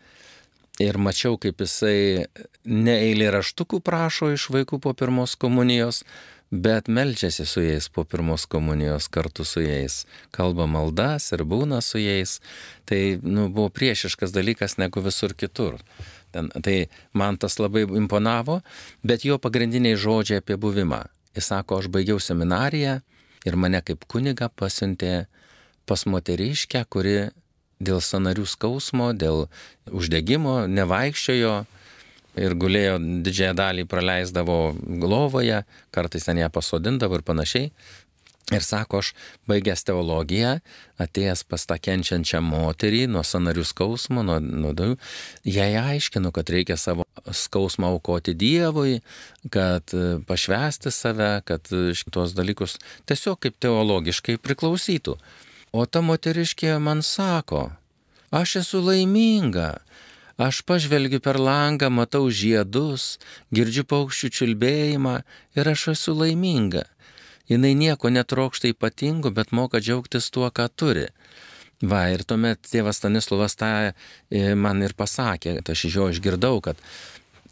ir 0.79 0.97
mačiau, 0.97 1.37
kaip 1.39 1.61
jisai 1.63 2.25
ne 2.65 2.95
eilė 3.07 3.31
raštukų 3.37 3.81
prašo 3.85 4.31
iš 4.35 4.49
vaikų 4.53 4.79
po 4.83 4.93
pirmos 4.97 5.35
komunijos, 5.39 6.03
bet 6.51 6.87
melčiasi 6.87 7.45
su 7.45 7.63
jais 7.63 7.87
po 7.89 8.03
pirmos 8.03 8.45
komunijos 8.45 9.07
kartu 9.07 9.45
su 9.45 9.63
jais, 9.63 10.03
kalba 10.31 10.67
maldas 10.67 11.31
ir 11.33 11.45
būna 11.47 11.81
su 11.81 11.99
jais. 11.99 12.39
Tai 12.85 13.01
nu, 13.23 13.47
buvo 13.49 13.69
priešiškas 13.69 14.35
dalykas 14.35 14.77
negu 14.77 15.01
visur 15.01 15.33
kitur. 15.33 15.79
Ten, 16.31 16.51
tai 16.51 16.87
man 17.13 17.37
tas 17.37 17.57
labai 17.59 17.85
imponavo, 17.87 18.59
bet 19.03 19.25
jo 19.25 19.39
pagrindiniai 19.39 19.95
žodžiai 19.95 20.43
apie 20.43 20.59
buvimą. 20.59 21.05
Jis 21.35 21.51
sako, 21.51 21.79
aš 21.79 21.89
baigiau 21.91 22.19
seminariją 22.19 22.99
ir 23.45 23.55
mane 23.59 23.81
kaip 23.85 24.05
kuniga 24.11 24.49
pasiuntė 24.49 25.25
pas 25.85 26.05
moteriškę, 26.09 26.83
kuri 26.89 27.29
dėl 27.79 28.01
sanarių 28.01 28.45
skausmo, 28.47 29.11
dėl 29.13 29.47
uždegimo, 29.91 30.65
nevaikščiojo 30.71 31.55
ir 32.35 32.55
gulėjo 32.59 32.97
didžiąją 33.25 33.55
dalį 33.55 33.85
praleisdavo 33.89 34.59
glovoje, 35.03 35.63
kartais 35.95 36.27
ten 36.27 36.41
ją 36.41 36.49
pasodindavo 36.51 37.19
ir 37.19 37.23
panašiai. 37.27 37.71
Ir 38.53 38.61
sako, 38.61 38.99
aš 39.01 39.15
baigęs 39.49 39.81
teologiją, 39.87 40.59
atėjęs 41.01 41.41
pas 41.49 41.63
tą 41.65 41.79
kenčiančią 41.81 42.43
moterį 42.45 43.07
nuo 43.09 43.23
sanarių 43.25 43.63
skausmo, 43.65 44.21
nuo 44.21 44.35
nuodų, 44.37 44.91
jai 45.49 45.71
aiškinu, 45.79 46.29
kad 46.35 46.51
reikia 46.53 46.77
savo 46.77 47.07
skausmą 47.25 47.89
aukoti 47.95 48.35
Dievui, 48.37 48.99
kad 49.49 49.89
pašvesti 50.29 50.93
save, 50.93 51.31
kad 51.49 51.73
šitos 51.73 52.37
dalykus 52.37 52.77
tiesiog 53.09 53.41
kaip 53.47 53.57
teologiškai 53.65 54.37
priklausytų. 54.37 55.17
O 55.75 55.83
ta 55.85 55.99
moteriškė 56.05 56.77
man 56.79 57.01
sako, 57.03 57.67
aš 58.31 58.61
esu 58.63 58.79
laiminga, 58.85 59.71
Aš 60.35 60.65
pažvelgiu 60.67 61.21
per 61.23 61.37
langą, 61.39 61.87
matau 61.87 62.27
žiedus, 62.27 63.15
girdžiu 63.55 63.85
paukščių 63.87 64.29
čiulbėjimą 64.35 65.13
ir 65.55 65.69
aš 65.71 65.85
esu 65.93 66.11
laiminga. 66.11 66.83
Jis 67.47 67.61
nieko 67.61 68.11
netrokšta 68.11 68.67
ypatingo, 68.73 69.31
bet 69.31 69.53
moka 69.55 69.79
džiaugtis 69.79 70.27
tuo, 70.35 70.49
ką 70.51 70.67
turi. 70.75 71.07
Va, 71.79 72.09
ir 72.11 72.25
tuomet 72.27 72.59
tėvas 72.67 72.99
Stanislavas 72.99 73.55
tą 73.55 73.71
e, 73.93 74.55
man 74.55 74.83
ir 74.83 74.95
pasakė, 74.97 75.61
aš 75.63 75.85
iš 75.87 75.95
jo 75.95 76.09
išgirdau, 76.11 76.59
kad 76.59 76.79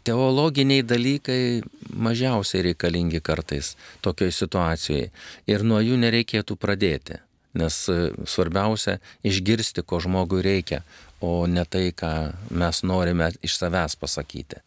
teologiniai 0.04 0.84
dalykai 0.84 1.62
mažiausiai 1.88 2.66
reikalingi 2.68 3.22
kartais 3.24 3.76
tokioj 4.04 4.32
situacijoje 4.32 5.08
ir 5.48 5.64
nuo 5.64 5.80
jų 5.80 5.96
nereikėtų 6.04 6.56
pradėti, 6.60 7.20
nes 7.54 7.80
e, 7.88 8.10
svarbiausia 8.26 8.98
išgirsti, 9.26 9.84
ko 9.86 10.00
žmogui 10.02 10.42
reikia, 10.44 10.82
o 11.24 11.46
ne 11.46 11.64
tai, 11.64 11.88
ką 11.96 12.12
mes 12.50 12.82
norime 12.84 13.30
iš 13.46 13.56
savęs 13.60 13.96
pasakyti, 14.00 14.60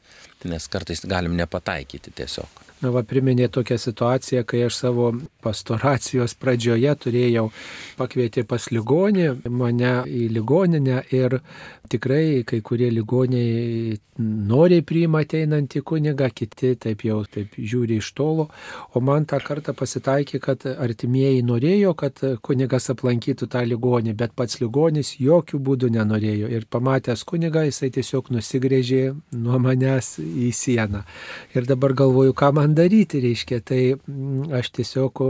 nes 0.46 0.68
kartais 0.72 1.06
galim 1.08 1.36
nepataikyti 1.40 2.14
tiesiog. 2.22 2.64
Na, 2.78 2.92
va, 2.94 3.02
priminė 3.02 3.48
tokią 3.50 3.74
situaciją, 3.82 4.44
kai 4.46 4.60
aš 4.68 4.76
savo 4.84 5.08
pastoracijos 5.42 6.36
pradžioje 6.38 6.92
turėjau 7.02 7.48
pakvieti 7.98 8.44
pas 8.46 8.68
ligonį, 8.70 9.32
mane 9.50 9.94
į 10.06 10.28
ligoninę 10.36 11.00
ir 11.18 11.40
tikrai 11.90 12.44
kai 12.46 12.60
kurie 12.62 12.92
ligoniai 12.94 13.98
noriai 14.22 14.84
priima 14.86 15.24
ateinantį 15.26 15.82
kunigą, 15.90 16.30
kiti 16.34 16.76
taip 16.82 17.02
jau 17.06 17.24
taip 17.26 17.58
žiūri 17.58 17.98
iš 18.02 18.12
tolo, 18.18 18.48
o 18.94 19.02
man 19.02 19.26
tą 19.30 19.40
kartą 19.42 19.74
pasitaikė, 19.78 20.42
kad 20.44 20.66
artimieji 20.74 21.42
norėjo, 21.46 21.94
kad 21.98 22.22
kunigas 22.46 22.90
aplankytų 22.94 23.50
tą 23.54 23.64
ligonį, 23.66 24.14
bet 24.18 24.34
pats 24.38 24.62
ligonis 24.62 25.16
jokių 25.22 25.62
būdų 25.70 25.92
nenorėjo 25.98 26.50
ir 26.54 26.70
pamatęs 26.70 27.26
kunigą 27.30 27.66
jisai 27.68 27.90
tiesiog 27.94 28.30
nusigrėžė 28.34 29.04
nuo 29.38 29.62
manęs 29.66 30.18
į 30.28 30.52
sieną. 30.56 31.04
Ir 31.56 31.68
dabar 31.70 31.94
galvoju, 31.98 32.36
ką 32.38 32.52
man 32.58 32.76
daryti, 32.78 33.22
reiškia, 33.24 33.60
tai 33.66 33.82
mm, 33.96 34.52
aš 34.60 34.72
tiesiog, 34.78 35.22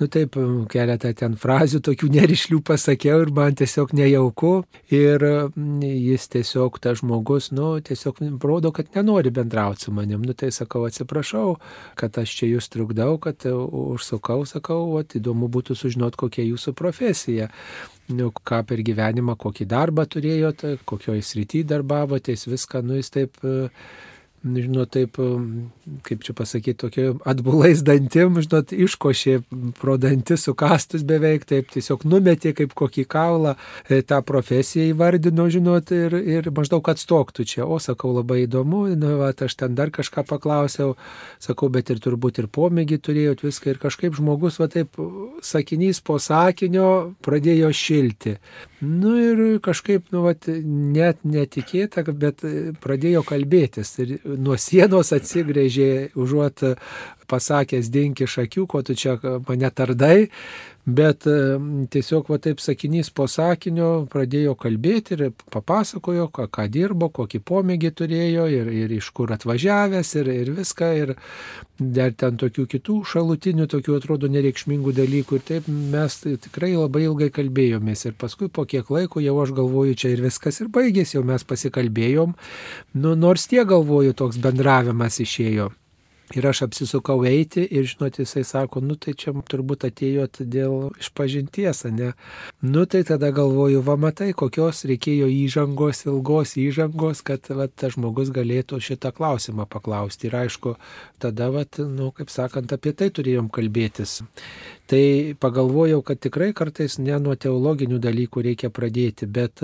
nu 0.00 0.08
taip, 0.12 0.38
keletą 0.72 1.12
ten 1.16 1.38
frazių 1.40 1.80
tokių 1.88 2.10
nerišlių 2.14 2.60
pasakiau 2.66 3.24
ir 3.24 3.32
man 3.34 3.56
tiesiog 3.58 3.94
nejauku 3.96 4.52
ir 4.94 5.24
mm, 5.24 5.82
jis 5.82 6.28
tiesiog, 6.34 6.78
tas 6.84 7.00
žmogus, 7.02 7.50
nu, 7.56 7.74
tiesiog 7.84 8.22
rodo, 8.42 8.72
kad 8.74 8.92
nenori 8.96 9.32
bendrauti 9.34 9.88
su 9.88 9.94
manim. 9.94 10.22
Nu, 10.24 10.36
tai 10.36 10.52
sakau, 10.54 10.84
atsiprašau, 10.88 11.56
kad 11.98 12.16
aš 12.20 12.36
čia 12.38 12.50
jūs 12.52 12.70
trukdau, 12.72 13.18
kad 13.22 13.46
užsukau, 13.48 14.44
sakau, 14.48 14.82
o 14.98 15.02
įdomu 15.04 15.50
būtų 15.52 15.76
sužinoti, 15.78 16.20
kokia 16.20 16.46
jūsų 16.46 16.74
profesija. 16.78 17.50
Nu, 18.12 18.28
ką 18.28 18.60
per 18.68 18.82
gyvenimą, 18.84 19.32
kokį 19.40 19.64
darbą 19.68 20.04
turėjote, 20.10 20.74
kokioje 20.84 21.22
srityje 21.24 21.70
darbavotės, 21.70 22.48
viską, 22.50 22.84
nu, 22.84 23.00
jis 23.00 23.14
taip... 23.14 23.40
Uh, 23.44 23.70
žinot, 24.44 24.90
taip, 24.92 25.16
kaip 26.04 26.24
čia 26.24 26.34
pasakyti, 26.36 26.76
tokio 26.82 27.14
atbulais 27.28 27.80
dantim, 27.84 28.36
žinot, 28.44 28.74
iškošė 28.76 29.38
pro 29.78 29.96
dantis 30.00 30.44
sukastus 30.44 31.04
beveik, 31.06 31.46
taip 31.48 31.70
tiesiog 31.72 32.04
numetė 32.08 32.52
kaip 32.56 32.74
kokį 32.76 33.06
kaulą, 33.08 33.54
e, 33.88 34.02
tą 34.04 34.20
profesiją 34.26 34.90
įvardino, 34.92 35.46
žinot, 35.52 35.92
ir, 35.96 36.16
ir 36.18 36.50
maždaug 36.54 36.84
atstoktų 36.92 37.46
čia. 37.48 37.64
O, 37.64 37.78
sakau, 37.80 38.12
labai 38.18 38.42
įdomu, 38.44 38.84
nu, 38.98 39.14
va, 39.22 39.32
aš 39.32 39.56
ten 39.60 39.78
dar 39.78 39.92
kažką 39.94 40.26
paklausiau, 40.28 40.94
sakau, 41.42 41.70
bet 41.72 41.94
ir 41.94 42.02
turbūt 42.04 42.42
ir 42.42 42.50
pomėgį 42.52 43.00
turėjot 43.00 43.46
viską 43.46 43.72
ir 43.72 43.80
kažkaip 43.82 44.18
žmogus, 44.18 44.60
va 44.60 44.68
taip, 44.72 45.00
sakinys 45.44 46.02
po 46.04 46.18
sakinio 46.20 47.14
pradėjo 47.24 47.72
šilti. 47.72 48.36
Nu 48.84 49.14
ir 49.16 49.42
kažkaip, 49.64 50.10
nu, 50.12 50.26
va, 50.26 50.34
net 50.36 51.24
netikėta, 51.24 52.04
bet 52.12 52.44
pradėjo 52.84 53.24
kalbėtis. 53.24 53.94
Ir 54.04 54.18
nuo 54.38 54.56
sienos 54.60 55.12
atsigrėžė, 55.16 56.14
užuot 56.18 56.64
pasakęs 57.30 57.90
dink 57.92 58.24
iš 58.24 58.38
akių, 58.44 58.66
ko 58.70 58.82
tu 58.86 58.96
čia 58.98 59.16
mane 59.48 59.70
tardai, 59.70 60.28
bet 60.84 61.24
tiesiog 61.90 62.28
va 62.28 62.38
taip 62.44 62.60
sakinys 62.60 63.08
po 63.14 63.24
sakinio 63.30 64.04
pradėjo 64.12 64.54
kalbėti 64.60 65.16
ir 65.16 65.22
papasakojo, 65.52 66.28
ką, 66.34 66.46
ką 66.52 66.66
dirbo, 66.72 67.08
kokį 67.08 67.40
pomėgį 67.48 67.90
turėjo 68.00 68.46
ir, 68.52 68.68
ir 68.68 68.92
iš 68.92 69.08
kur 69.16 69.32
atvažiavęs 69.36 70.14
ir, 70.20 70.32
ir 70.44 70.50
viską. 70.58 70.90
Ir 71.00 71.14
dar 71.78 72.12
ten 72.12 72.36
tokių 72.40 72.66
kitų 72.76 72.98
šalutinių, 73.10 73.66
tokių 73.70 73.96
atrodo 73.98 74.28
nereikšmingų 74.32 74.94
dalykų. 74.96 75.40
Ir 75.40 75.46
taip 75.48 75.70
mes 75.70 76.18
tikrai 76.24 76.74
labai 76.76 77.06
ilgai 77.08 77.30
kalbėjomės. 77.34 78.04
Ir 78.10 78.18
paskui 78.20 78.50
po 78.52 78.66
kiek 78.68 78.90
laiko 78.92 79.24
jau 79.24 79.38
aš 79.42 79.54
galvoju, 79.56 79.96
čia 79.98 80.12
ir 80.14 80.24
viskas 80.26 80.60
ir 80.60 80.72
baigėsi, 80.74 81.16
jau 81.18 81.24
mes 81.26 81.48
pasikalbėjom. 81.48 82.36
Nu, 83.00 83.16
nors 83.16 83.48
tie 83.50 83.64
galvoju, 83.68 84.12
toks 84.20 84.38
bendravimas 84.42 85.20
išėjo. 85.24 85.72
Ir 86.34 86.46
aš 86.50 86.64
apsisukau 86.66 87.20
eiti 87.28 87.62
ir, 87.62 87.84
žinot, 87.86 88.18
jisai 88.18 88.42
sako, 88.46 88.80
nu 88.82 88.96
tai 88.98 89.14
čia 89.14 89.30
turbūt 89.50 89.84
atėjot 89.86 90.40
dėl 90.50 90.88
išpažinties, 90.98 91.84
ne? 91.94 92.10
Nu 92.64 92.84
tai 92.90 93.04
tada 93.06 93.30
galvoju, 93.34 93.82
va 93.86 93.94
matai, 94.00 94.32
kokios 94.34 94.82
reikėjo 94.90 95.28
įžangos, 95.30 96.02
ilgos 96.08 96.56
įžangos, 96.58 97.22
kad 97.26 97.46
va, 97.54 97.68
tas 97.70 97.94
žmogus 97.94 98.32
galėtų 98.34 98.80
šitą 98.82 99.14
klausimą 99.14 99.68
paklausti. 99.70 100.26
Ir 100.26 100.40
aišku, 100.42 100.74
tada, 101.22 101.52
va, 101.54 101.62
nu, 101.78 102.10
kaip 102.16 102.34
sakant, 102.34 102.74
apie 102.74 102.96
tai 102.98 103.12
turėjom 103.14 103.52
kalbėtis. 103.54 104.22
Tai 104.90 105.32
pagalvojau, 105.40 106.02
kad 106.04 106.18
tikrai 106.20 106.50
kartais 106.52 106.98
ne 107.00 107.16
nuo 107.22 107.32
teologinių 107.40 107.96
dalykų 108.04 108.42
reikia 108.44 108.68
pradėti, 108.74 109.24
bet 109.24 109.62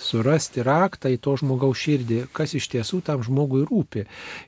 surasti 0.00 0.64
raktą 0.64 1.12
į 1.12 1.18
to 1.26 1.34
žmogaus 1.42 1.82
širdį, 1.82 2.22
kas 2.32 2.54
iš 2.56 2.70
tiesų 2.72 3.02
tam 3.04 3.20
žmogui 3.26 3.66
rūpi. 3.68 4.06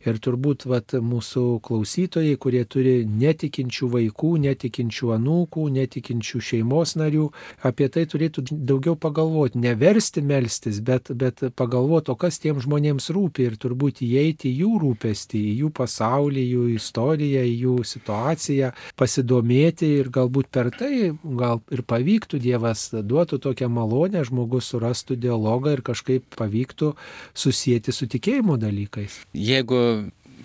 Ir 0.08 0.22
turbūt 0.24 0.64
vat, 0.70 0.96
mūsų 0.96 1.55
klausytojai, 1.62 2.36
kurie 2.40 2.64
turi 2.68 2.96
netikinčių 3.06 3.88
vaikų, 3.92 4.32
netikinčių 4.46 5.12
anūkų, 5.16 5.66
netikinčių 5.76 6.40
šeimos 6.50 6.96
narių, 7.00 7.28
apie 7.66 7.88
tai 7.92 8.06
turėtų 8.10 8.46
daugiau 8.50 8.96
pagalvoti. 9.00 9.60
Neversti 9.62 10.22
melstis, 10.24 10.80
bet, 10.84 11.10
bet 11.16 11.44
pagalvoti, 11.56 12.12
o 12.12 12.18
kas 12.20 12.40
tiem 12.42 12.60
žmonėms 12.62 13.10
rūpi 13.14 13.48
ir 13.50 13.58
turbūt 13.60 14.02
įeiti 14.06 14.50
į 14.50 14.62
jų 14.62 14.72
rūpestį, 14.84 15.42
į 15.52 15.54
jų 15.62 15.72
pasaulį, 15.76 16.44
jų 16.56 16.66
istoriją, 16.76 17.44
į 17.46 17.56
jų 17.64 17.76
situaciją, 17.92 18.72
pasidomėti 18.98 19.90
ir 20.00 20.10
galbūt 20.12 20.50
per 20.52 20.72
tai 20.74 21.12
gal 21.22 21.62
ir 21.72 21.82
pavyktų 21.86 22.40
Dievas 22.42 22.88
duotų 22.94 23.40
tokią 23.42 23.68
malonę, 23.72 24.24
žmogus 24.26 24.70
surastų 24.72 25.18
dialogą 25.20 25.76
ir 25.76 25.82
kažkaip 25.86 26.36
pavyktų 26.38 26.92
susijęti 27.34 27.94
su 27.94 28.08
tikėjimo 28.10 28.58
dalykais. 28.60 29.22
Jeigu 29.36 29.80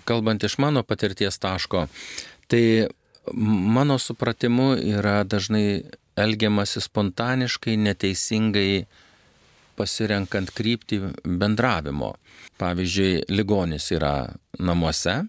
kalbant 0.08 0.44
iš 0.44 0.58
mano 0.62 0.82
patirties 0.82 1.38
taško, 1.42 1.86
tai 2.50 2.88
mano 3.32 3.98
supratimu 3.98 4.72
yra 4.98 5.22
dažnai 5.24 5.82
elgiamasi 6.18 6.82
spontaniškai, 6.84 7.76
neteisingai 7.80 8.84
pasirenkant 9.78 10.52
kryptį 10.52 11.00
bendravimo. 11.24 12.14
Pavyzdžiui, 12.60 13.22
ligonis 13.32 13.88
yra 13.94 14.16
namuose, 14.60 15.22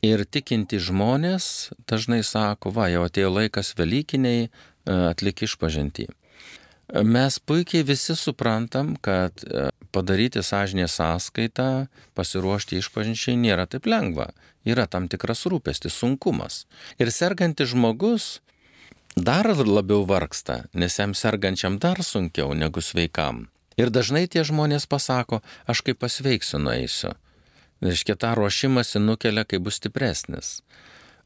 Ir 0.00 0.22
tikinti 0.24 0.78
žmonės 0.80 1.74
dažnai 1.88 2.22
sako, 2.24 2.72
va, 2.72 2.88
jau 2.88 3.04
atėjo 3.04 3.34
laikas 3.34 3.74
Velykiniai, 3.76 4.46
e, 4.48 4.94
atlik 5.10 5.42
išpažinti. 5.44 6.06
Mes 7.04 7.36
puikiai 7.44 7.84
visi 7.84 8.16
suprantam, 8.16 8.94
kad 9.04 9.44
e, 9.44 9.68
padaryti 9.92 10.42
sąžinę 10.42 10.88
sąskaitą, 10.88 11.86
pasiruošti 12.14 12.80
išpažinčiai 12.80 13.36
nėra 13.36 13.66
taip 13.70 13.86
lengva. 13.86 14.30
Yra 14.64 14.86
tam 14.86 15.08
tikras 15.08 15.46
rūpestis, 15.50 15.96
sunkumas. 15.96 16.66
Ir 17.00 17.12
sergantis 17.12 17.72
žmogus 17.72 18.40
dar 19.16 19.46
labiau 19.56 20.04
vargsta, 20.06 20.64
nes 20.74 20.98
jam 20.98 21.14
sergančiam 21.14 21.78
dar 21.78 22.02
sunkiau 22.04 22.54
negu 22.54 22.80
sveikam. 22.80 23.48
Ir 23.80 23.90
dažnai 23.90 24.26
tie 24.28 24.44
žmonės 24.44 24.86
pasako, 24.86 25.40
aš 25.66 25.80
kaip 25.86 26.00
pasveiksiu 26.02 26.60
nueisiu. 26.60 27.14
Reiškia, 27.80 28.16
tą 28.20 28.34
ruošimąsi 28.36 29.00
nukelia, 29.00 29.46
kai 29.48 29.58
bus 29.58 29.80
stipresnis. 29.80 30.60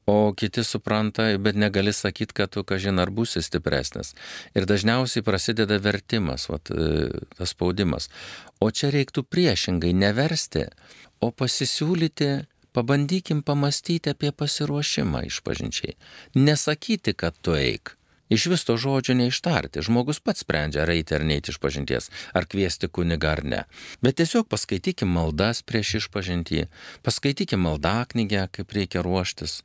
O 0.06 0.34
kiti 0.36 0.64
supranta, 0.64 1.30
bet 1.38 1.56
negali 1.56 1.92
sakyti, 1.92 2.36
kad 2.36 2.52
tu, 2.52 2.64
kažin, 2.64 3.00
ar 3.00 3.08
būsi 3.08 3.40
stipresnis. 3.40 4.12
Ir 4.52 4.68
dažniausiai 4.68 5.24
prasideda 5.24 5.78
vertimas, 5.80 6.44
vat, 6.52 6.68
e, 6.68 7.08
tas 7.38 7.54
spaudimas. 7.56 8.10
O 8.60 8.68
čia 8.70 8.92
reiktų 8.92 9.24
priešingai 9.24 9.94
neversti, 9.96 10.66
o 11.24 11.32
pasisiūlyti, 11.32 12.30
pabandykim 12.76 13.40
pamastyti 13.46 14.12
apie 14.12 14.32
pasiruošimą 14.32 15.24
išpažinčiai. 15.30 15.96
Nesakyti, 16.36 17.16
kad 17.16 17.40
tu 17.40 17.56
eik 17.56 17.96
Iš 18.28 18.46
vis 18.48 18.64
to 18.64 18.76
žodžio 18.80 19.14
neištarti. 19.18 19.82
Žmogus 19.84 20.20
pats 20.24 20.40
sprendžia, 20.42 20.84
ar 20.84 20.92
eiti 20.94 21.14
ar 21.14 21.24
neiti 21.28 21.52
iš 21.52 21.60
pažinties, 21.60 22.08
ar 22.32 22.48
kviesti 22.48 22.88
kunigą 22.88 23.34
ar 23.36 23.42
ne. 23.44 23.60
Bet 24.00 24.16
tiesiog 24.20 24.48
paskaitykim 24.48 25.12
maldas 25.12 25.60
prieš 25.62 25.98
išpažintį, 26.00 26.64
paskaitykim 27.04 27.60
maldą 27.60 27.98
knygę, 28.14 28.48
kaip 28.56 28.72
reikia 28.72 29.04
ruoštis. 29.04 29.60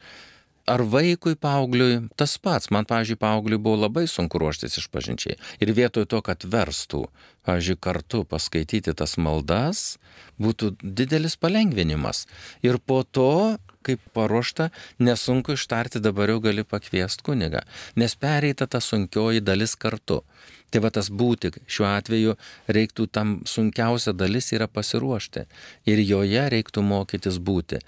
Ar 0.69 0.83
vaikui, 0.85 1.35
paaugliui, 1.39 2.03
tas 2.19 2.37
pats. 2.41 2.69
Man, 2.73 2.87
pavyzdžiui, 2.89 3.19
paaugliui 3.19 3.61
buvo 3.61 3.81
labai 3.85 4.05
sunku 4.09 4.41
ruoštis 4.41 4.77
išpažinčiai. 4.81 5.39
Ir 5.63 5.73
vietoj 5.77 6.07
to, 6.09 6.21
kad 6.25 6.45
verstų, 6.45 7.05
pavyzdžiui, 7.47 7.79
kartu 7.81 8.23
paskaityti 8.29 8.93
tas 8.97 9.17
maldas, 9.17 9.97
būtų 10.41 10.75
didelis 10.83 11.39
palengvinimas. 11.41 12.27
Ir 12.65 12.79
po 12.79 13.01
to 13.03 13.57
kaip 13.89 14.01
paruošta, 14.13 14.69
nesunku 14.99 15.55
ištarti, 15.55 16.01
dabar 16.03 16.29
jau 16.29 16.39
gali 16.43 16.65
pakviesti 16.67 17.23
kunigą, 17.25 17.61
nes 17.95 18.15
pereita 18.19 18.67
ta 18.67 18.81
sunkioji 18.83 19.41
dalis 19.41 19.75
kartu. 19.79 20.21
Tai 20.69 20.83
va 20.83 20.91
tas 20.93 21.09
būti, 21.09 21.49
šiuo 21.65 21.87
atveju 21.89 22.35
reiktų 22.69 23.07
tam 23.09 23.37
sunkiausia 23.49 24.13
dalis 24.13 24.51
yra 24.53 24.67
pasiruošti 24.69 25.47
ir 25.89 26.01
joje 26.03 26.43
reiktų 26.53 26.83
mokytis 26.85 27.39
būti, 27.41 27.79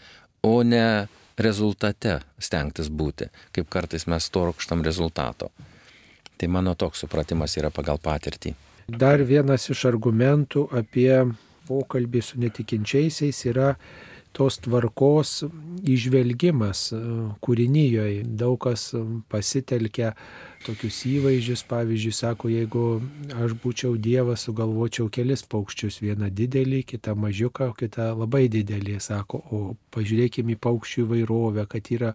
o 0.42 0.64
ne 0.66 1.08
rezultate 1.38 2.20
stengtis 2.40 2.90
būti, 2.90 3.30
kaip 3.56 3.70
kartais 3.70 4.08
mes 4.08 4.30
torokštam 4.30 4.84
rezultato. 4.84 5.52
Tai 6.38 6.48
mano 6.50 6.74
toks 6.76 7.04
supratimas 7.06 7.56
yra 7.58 7.70
pagal 7.70 8.00
patirtį. 8.02 8.56
Dar 8.90 9.22
vienas 9.24 9.70
iš 9.70 9.86
argumentų 9.92 10.66
apie 10.76 11.12
pokalbį 11.70 12.22
su 12.26 12.40
netikinčiaisiais 12.42 13.46
yra 13.52 13.76
tos 14.36 14.58
tvarkos 14.64 15.44
išvelgimas 15.84 16.88
e, 16.96 17.02
kūrinyjoje. 17.44 18.24
Daug 18.40 18.58
kas 18.64 18.90
pasitelkia 19.32 20.14
tokius 20.66 21.00
įvaizdžius, 21.10 21.64
pavyzdžiui, 21.70 22.12
sako, 22.14 22.50
jeigu 22.52 22.84
aš 23.42 23.56
būčiau 23.64 23.96
Dievas, 23.98 24.46
sugalvočiau 24.46 25.10
kelis 25.14 25.44
paukščius, 25.50 26.00
vieną 26.04 26.30
didelį, 26.34 26.84
kitą 26.94 27.16
mažiuką, 27.18 27.72
kitą 27.80 28.12
labai 28.18 28.46
didelį, 28.52 29.00
sako, 29.04 29.42
o 29.52 29.60
pažiūrėkime 29.96 30.56
į 30.56 30.60
paukščių 30.62 31.06
įvairovę, 31.06 31.66
kad 31.72 31.90
yra 31.96 32.12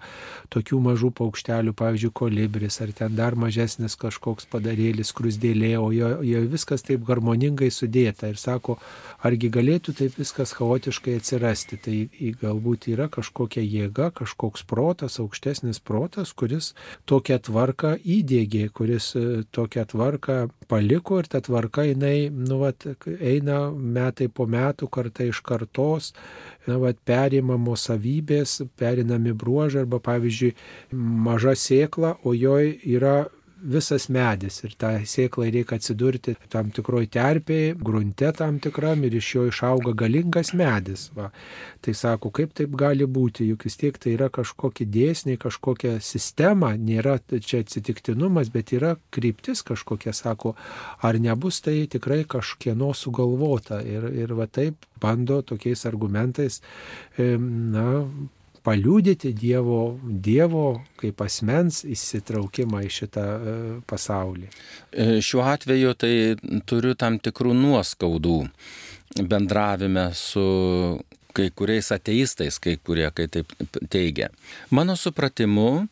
tokių 0.55 0.81
mažų 0.87 1.11
paukštelių, 1.19 1.75
pavyzdžiui, 1.77 2.13
kolibris, 2.17 2.79
ar 2.85 2.93
ten 2.97 3.19
dar 3.19 3.37
mažesnis 3.37 3.99
kažkoks 4.01 4.49
padarėlis, 4.53 5.13
krusdėlė, 5.17 5.75
o 5.83 5.91
jo, 5.95 6.13
jo 6.27 6.45
viskas 6.53 6.87
taip 6.87 7.05
harmoningai 7.11 7.73
sudėta 7.75 8.31
ir 8.33 8.41
sako, 8.41 8.79
argi 9.27 9.51
galėtų 9.53 9.97
taip 10.01 10.17
viskas 10.21 10.55
chaotiškai 10.57 11.19
atsirasti, 11.21 11.81
tai 11.83 12.33
galbūt 12.41 12.89
yra 12.95 13.11
kažkokia 13.13 13.65
jėga, 13.65 14.13
kažkoks 14.23 14.67
protas, 14.69 15.21
aukštesnis 15.23 15.83
protas, 15.83 16.33
kuris 16.37 16.73
tokią 17.11 17.41
tvarką 17.51 17.97
įdė 18.01 18.36
įdėgė, 18.37 18.69
kuris 18.75 19.15
e, 19.17 19.43
tokią 19.53 19.85
tvarką 19.93 20.37
paliko 20.69 21.21
ir 21.21 21.29
ta 21.31 21.41
tvarka 21.41 21.85
jinai, 21.87 22.29
nu, 22.31 22.61
vat, 22.61 22.87
eina 23.21 23.71
metai 23.73 24.29
po 24.29 24.47
metų, 24.47 24.89
kartai 24.93 25.31
iš 25.31 25.41
kartos, 25.47 26.13
na, 26.67 26.79
vat, 26.83 26.99
perimamos 27.07 27.87
savybės, 27.89 28.63
perinami 28.79 29.33
bruožai 29.33 29.85
arba, 29.85 30.01
pavyzdžiui, 30.01 30.55
maža 30.93 31.57
sėkla, 31.57 32.17
o 32.25 32.35
joj 32.35 32.77
yra 32.85 33.27
visas 33.67 34.07
medis 34.13 34.61
ir 34.65 34.75
tą 34.79 34.93
sėklą 35.09 35.49
reikia 35.53 35.79
atsidurti 35.81 36.37
tam 36.53 36.71
tikroj 36.75 37.09
terpėje, 37.13 37.75
grunte 37.89 38.31
tam 38.37 38.61
tikram 38.63 39.05
ir 39.07 39.17
iš 39.19 39.31
jo 39.35 39.45
išauga 39.51 39.95
galingas 39.99 40.53
medis. 40.57 41.09
Va. 41.17 41.31
Tai 41.85 41.95
sako, 41.97 42.31
kaip 42.35 42.55
taip 42.57 42.77
gali 42.79 43.07
būti, 43.07 43.49
juk 43.51 43.67
vis 43.67 43.79
tiek 43.81 43.99
tai 43.99 44.15
yra 44.17 44.31
kažkokie 44.33 44.87
dėsniai, 44.91 45.41
kažkokia 45.43 45.97
sistema, 46.05 46.75
nėra 46.77 47.19
čia 47.37 47.63
atsitiktinumas, 47.65 48.53
bet 48.55 48.73
yra 48.77 48.97
kryptis 49.15 49.65
kažkokia, 49.67 50.15
sako, 50.17 50.55
ar 51.03 51.21
nebus 51.23 51.61
tai 51.65 51.79
tikrai 51.91 52.23
kažkieno 52.29 52.93
sugalvota. 52.95 53.83
Ir, 53.87 54.09
ir 54.15 54.35
va 54.39 54.49
taip 54.51 54.87
bando 55.03 55.43
tokiais 55.47 55.85
argumentais, 55.89 56.63
na, 57.19 57.87
paliūdyti 58.67 59.33
Dievo, 59.37 59.97
Dievo 60.03 60.67
kaip 61.01 61.23
asmens 61.23 61.85
įsitraukimą 61.87 62.83
į 62.87 62.93
šitą 62.99 63.27
e, 63.27 63.57
pasaulį. 63.89 64.51
E, 64.91 65.09
šiuo 65.25 65.45
atveju 65.47 65.95
tai 65.99 66.15
turiu 66.67 66.97
tam 66.99 67.21
tikrų 67.23 67.55
nuoskaudų 67.57 68.41
bendravime 69.23 70.11
su 70.19 70.47
kai 71.37 71.51
kuriais 71.53 71.93
ateistais, 71.93 72.59
kai 72.59 72.79
kurie, 72.81 73.07
kai 73.15 73.29
taip 73.29 73.53
teigia. 73.93 74.31
Mano 74.73 74.97
supratimu, 74.97 75.87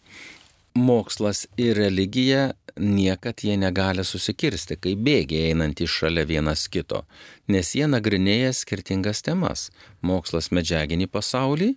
mokslas 0.74 1.44
ir 1.60 1.76
religija 1.78 2.52
niekad 2.80 3.44
jie 3.44 3.56
negali 3.60 4.02
susikirsti, 4.04 4.78
kai 4.80 4.94
bėgiai 4.98 5.52
einantys 5.52 5.92
šalia 5.94 6.24
vienas 6.26 6.64
kito, 6.72 7.04
nes 7.46 7.74
jie 7.76 7.86
nagrinėja 7.86 8.50
skirtingas 8.56 9.22
temas- 9.22 9.70
mokslas 10.08 10.50
medžiaginį 10.50 11.06
pasaulį, 11.06 11.74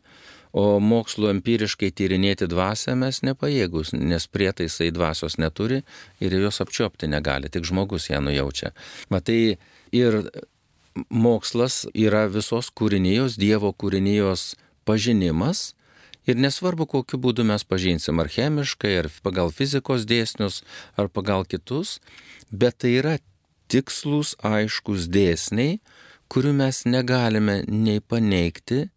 O 0.57 0.79
mokslu 0.81 1.29
empiriškai 1.29 1.91
tyrinėti 1.93 2.47
dvasę 2.49 2.95
mes 2.97 3.19
nepajėgus, 3.21 3.91
nes 3.93 4.25
prietaisai 4.33 4.89
dvasios 4.95 5.37
neturi 5.37 5.83
ir 6.23 6.33
jos 6.33 6.63
apčiopti 6.63 7.09
negali, 7.11 7.51
tik 7.53 7.67
žmogus 7.67 8.09
ją 8.09 8.23
nujaučia. 8.25 8.71
Matai, 9.13 9.59
ir 9.93 10.23
mokslas 11.09 11.85
yra 11.93 12.25
visos 12.31 12.71
kūrinijos, 12.73 13.37
Dievo 13.37 13.73
kūrinijos 13.73 14.55
pažinimas. 14.87 15.73
Ir 16.27 16.35
nesvarbu, 16.35 16.89
kokiu 16.91 17.21
būdu 17.23 17.45
mes 17.47 17.63
pažinsim, 17.63 18.19
ar 18.19 18.27
chemiškai, 18.27 18.97
ar 19.03 19.07
pagal 19.23 19.53
fizikos 19.55 20.03
dėsnius, 20.09 20.59
ar 20.99 21.07
pagal 21.07 21.45
kitus, 21.47 22.01
bet 22.51 22.81
tai 22.83 22.97
yra 22.97 23.13
tikslus, 23.71 24.33
aiškus 24.43 25.07
dėsniai, 25.11 25.77
kurių 26.27 26.51
mes 26.59 26.83
negalime 26.83 27.61
nei 27.67 28.01
paneigti, 28.03 28.89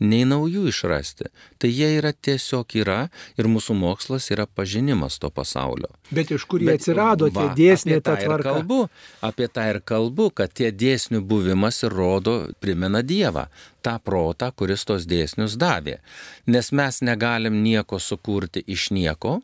nei 0.00 0.24
naujų 0.28 0.66
išrasti. 0.70 1.30
Tai 1.60 1.70
jie 1.70 1.88
yra 1.98 2.12
tiesiog 2.12 2.76
yra 2.80 2.98
ir 3.38 3.48
mūsų 3.50 3.76
mokslas 3.78 4.28
yra 4.34 4.46
pažinimas 4.46 5.18
to 5.22 5.30
pasaulio. 5.30 5.90
Bet 6.10 6.30
iš 6.34 6.44
kur 6.48 6.62
jie 6.62 6.70
Bet, 6.70 6.82
atsirado 6.82 7.30
va, 7.30 7.48
tie 7.48 7.62
dėsniai, 7.62 8.02
ta 8.04 8.16
tvarka? 8.20 8.56
Kalbu, 8.56 8.80
apie 9.26 9.48
tą 9.48 9.66
ir 9.72 9.80
kalbu, 9.80 10.30
kad 10.36 10.52
tie 10.52 10.70
dėsnių 10.72 11.22
buvimas 11.24 11.82
ir 11.86 11.96
rodo, 11.96 12.38
primena 12.60 13.02
Dievą, 13.06 13.46
tą 13.82 13.96
protą, 14.02 14.52
kuris 14.52 14.84
tos 14.88 15.08
dėsnius 15.08 15.56
davė. 15.60 16.00
Nes 16.46 16.72
mes 16.72 17.02
negalim 17.02 17.62
nieko 17.64 18.00
sukurti 18.02 18.62
iš 18.66 18.90
nieko, 18.94 19.40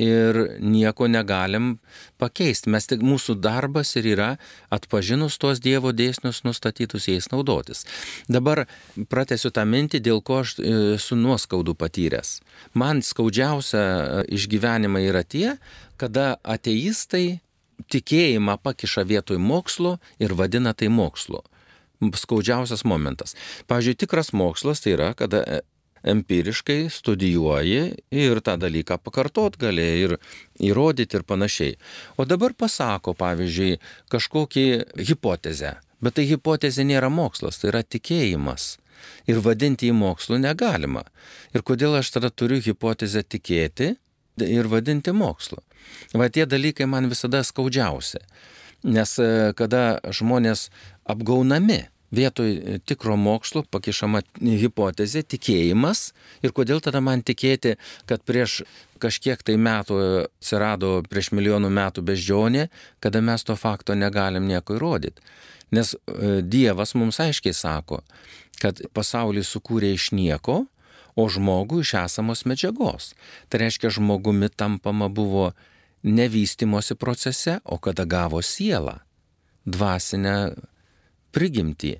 ir 0.00 0.38
nieko 0.60 1.08
negalim 1.10 1.74
pakeisti. 2.20 2.70
Mes 2.72 2.88
tik 2.88 3.04
mūsų 3.04 3.36
darbas 3.42 3.92
ir 4.00 4.08
yra 4.14 4.30
atpažinus 4.72 5.36
tuos 5.40 5.60
Dievo 5.60 5.92
dėsnius 5.96 6.42
nustatytus 6.46 7.08
jais 7.10 7.28
naudotis. 7.32 7.84
Dabar 8.28 8.64
pratesiu 9.12 9.52
tą 9.54 9.66
mintį, 9.68 10.02
dėl 10.08 10.24
ko 10.24 10.40
aš 10.44 10.56
esu 10.96 11.18
nuoskaudų 11.20 11.76
patyręs. 11.80 12.38
Man 12.72 13.04
skaudžiausia 13.04 13.84
e, 13.84 14.26
išgyvenimai 14.36 15.04
yra 15.10 15.24
tie, 15.24 15.58
kada 16.00 16.38
ateistai 16.42 17.40
tikėjimą 17.90 18.58
pakiša 18.64 19.04
vietoj 19.08 19.40
mokslo 19.40 19.98
ir 20.20 20.36
vadina 20.36 20.74
tai 20.76 20.88
mokslu 20.92 21.44
skaudžiausias 22.00 22.86
momentas. 22.88 23.34
Pavyzdžiui, 23.68 23.98
tikras 24.00 24.32
mokslas 24.32 24.80
tai 24.80 24.94
yra, 24.96 25.10
kada 25.12 25.42
e, 25.44 25.60
empiriškai 26.02 26.88
studijuoji 26.90 27.82
ir 28.10 28.40
tą 28.44 28.56
dalyką 28.60 28.98
pakartot 29.04 29.58
gali 29.60 29.86
ir 30.04 30.16
įrodyti 30.60 31.18
ir 31.18 31.24
panašiai. 31.28 31.76
O 32.16 32.26
dabar 32.28 32.54
pasako, 32.56 33.14
pavyzdžiui, 33.18 33.78
kažkokį 34.12 34.66
hipotezę. 35.10 35.76
Bet 36.00 36.16
tai 36.16 36.26
hipotezė 36.30 36.86
nėra 36.88 37.10
mokslas, 37.12 37.60
tai 37.60 37.72
yra 37.74 37.82
tikėjimas. 37.84 38.76
Ir 39.28 39.40
vadinti 39.44 39.88
jį 39.88 39.96
mokslu 39.96 40.38
negalima. 40.40 41.04
Ir 41.56 41.64
kodėl 41.64 41.96
aš 42.00 42.12
tada 42.16 42.30
turiu 42.30 42.60
hipotezę 42.64 43.22
tikėti 43.24 43.94
ir 44.44 44.68
vadinti 44.68 45.12
mokslu? 45.16 45.60
Va 46.16 46.28
tie 46.32 46.46
dalykai 46.48 46.88
man 46.88 47.08
visada 47.12 47.42
skaudžiausia. 47.44 48.20
Nes 48.84 49.16
e, 49.20 49.52
kada 49.56 50.00
žmonės 50.08 50.68
apgaunami, 51.04 51.82
vietoj 52.10 52.50
e, 52.50 52.78
tikro 52.84 53.16
mokslo 53.16 53.62
pakišama 53.70 54.22
hipotezė, 54.40 55.22
tikėjimas. 55.22 56.10
Ir 56.42 56.54
kodėl 56.56 56.82
tada 56.84 57.02
man 57.04 57.22
tikėti, 57.26 57.76
kad 58.10 58.24
prieš 58.26 58.62
kažkiek 59.00 59.42
tai 59.42 59.56
metų 59.56 60.00
atsirado 60.24 61.00
prieš 61.08 61.30
milijonų 61.36 61.70
metų 61.72 62.04
beždžionė, 62.04 62.68
kada 63.00 63.22
mes 63.24 63.46
to 63.46 63.56
fakto 63.56 63.96
negalim 63.96 64.48
nieko 64.50 64.76
įrodyti. 64.76 65.22
Nes 65.70 65.94
e, 65.94 66.40
Dievas 66.42 66.96
mums 66.98 67.20
aiškiai 67.22 67.54
sako, 67.54 68.02
kad 68.60 68.82
pasaulį 68.96 69.44
sukūrė 69.46 69.94
iš 69.94 70.10
nieko, 70.16 70.64
o 71.18 71.26
žmogų 71.28 71.82
iš 71.84 71.94
esamos 72.04 72.44
medžiagos. 72.48 73.12
Tai 73.50 73.64
reiškia, 73.64 73.90
žmogumi 73.92 74.50
tampama 74.50 75.08
buvo 75.08 75.50
nevystimosi 76.02 76.96
procese, 76.96 77.58
o 77.64 77.78
kada 77.78 78.06
gavo 78.08 78.40
sielą, 78.42 79.00
dvasinę 79.66 80.36
prigimtį. 81.34 81.96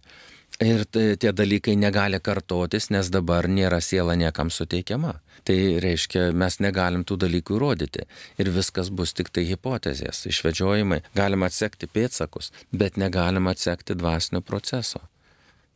Ir 0.60 0.84
tie 0.92 1.30
dalykai 1.32 1.72
negali 1.80 2.18
kartotis, 2.20 2.90
nes 2.92 3.08
dabar 3.08 3.48
nėra 3.48 3.78
siela 3.80 4.12
niekam 4.18 4.50
suteikiama. 4.52 5.14
Tai 5.48 5.56
reiškia, 5.80 6.26
mes 6.36 6.58
negalim 6.60 7.06
tų 7.08 7.16
dalykų 7.22 7.56
įrodyti. 7.56 8.04
Ir 8.36 8.50
viskas 8.52 8.90
bus 8.92 9.16
tik 9.16 9.32
tai 9.32 9.46
hipotezės, 9.48 10.26
išvedžiojimai. 10.28 11.00
Galima 11.16 11.48
atsekti 11.48 11.88
pėtsakus, 11.88 12.52
bet 12.76 13.00
negalim 13.00 13.48
atsekti 13.48 13.96
dvasinio 13.96 14.44
proceso. 14.44 15.00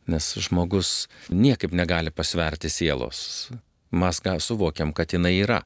Nes 0.05 0.35
žmogus 0.37 1.07
niekaip 1.33 1.73
negali 1.73 2.13
pasverti 2.13 2.69
sielos 2.69 3.49
mes 3.95 4.21
suvokiam, 4.39 4.93
kad 4.93 5.13
jinai 5.13 5.39
yra. 5.39 5.61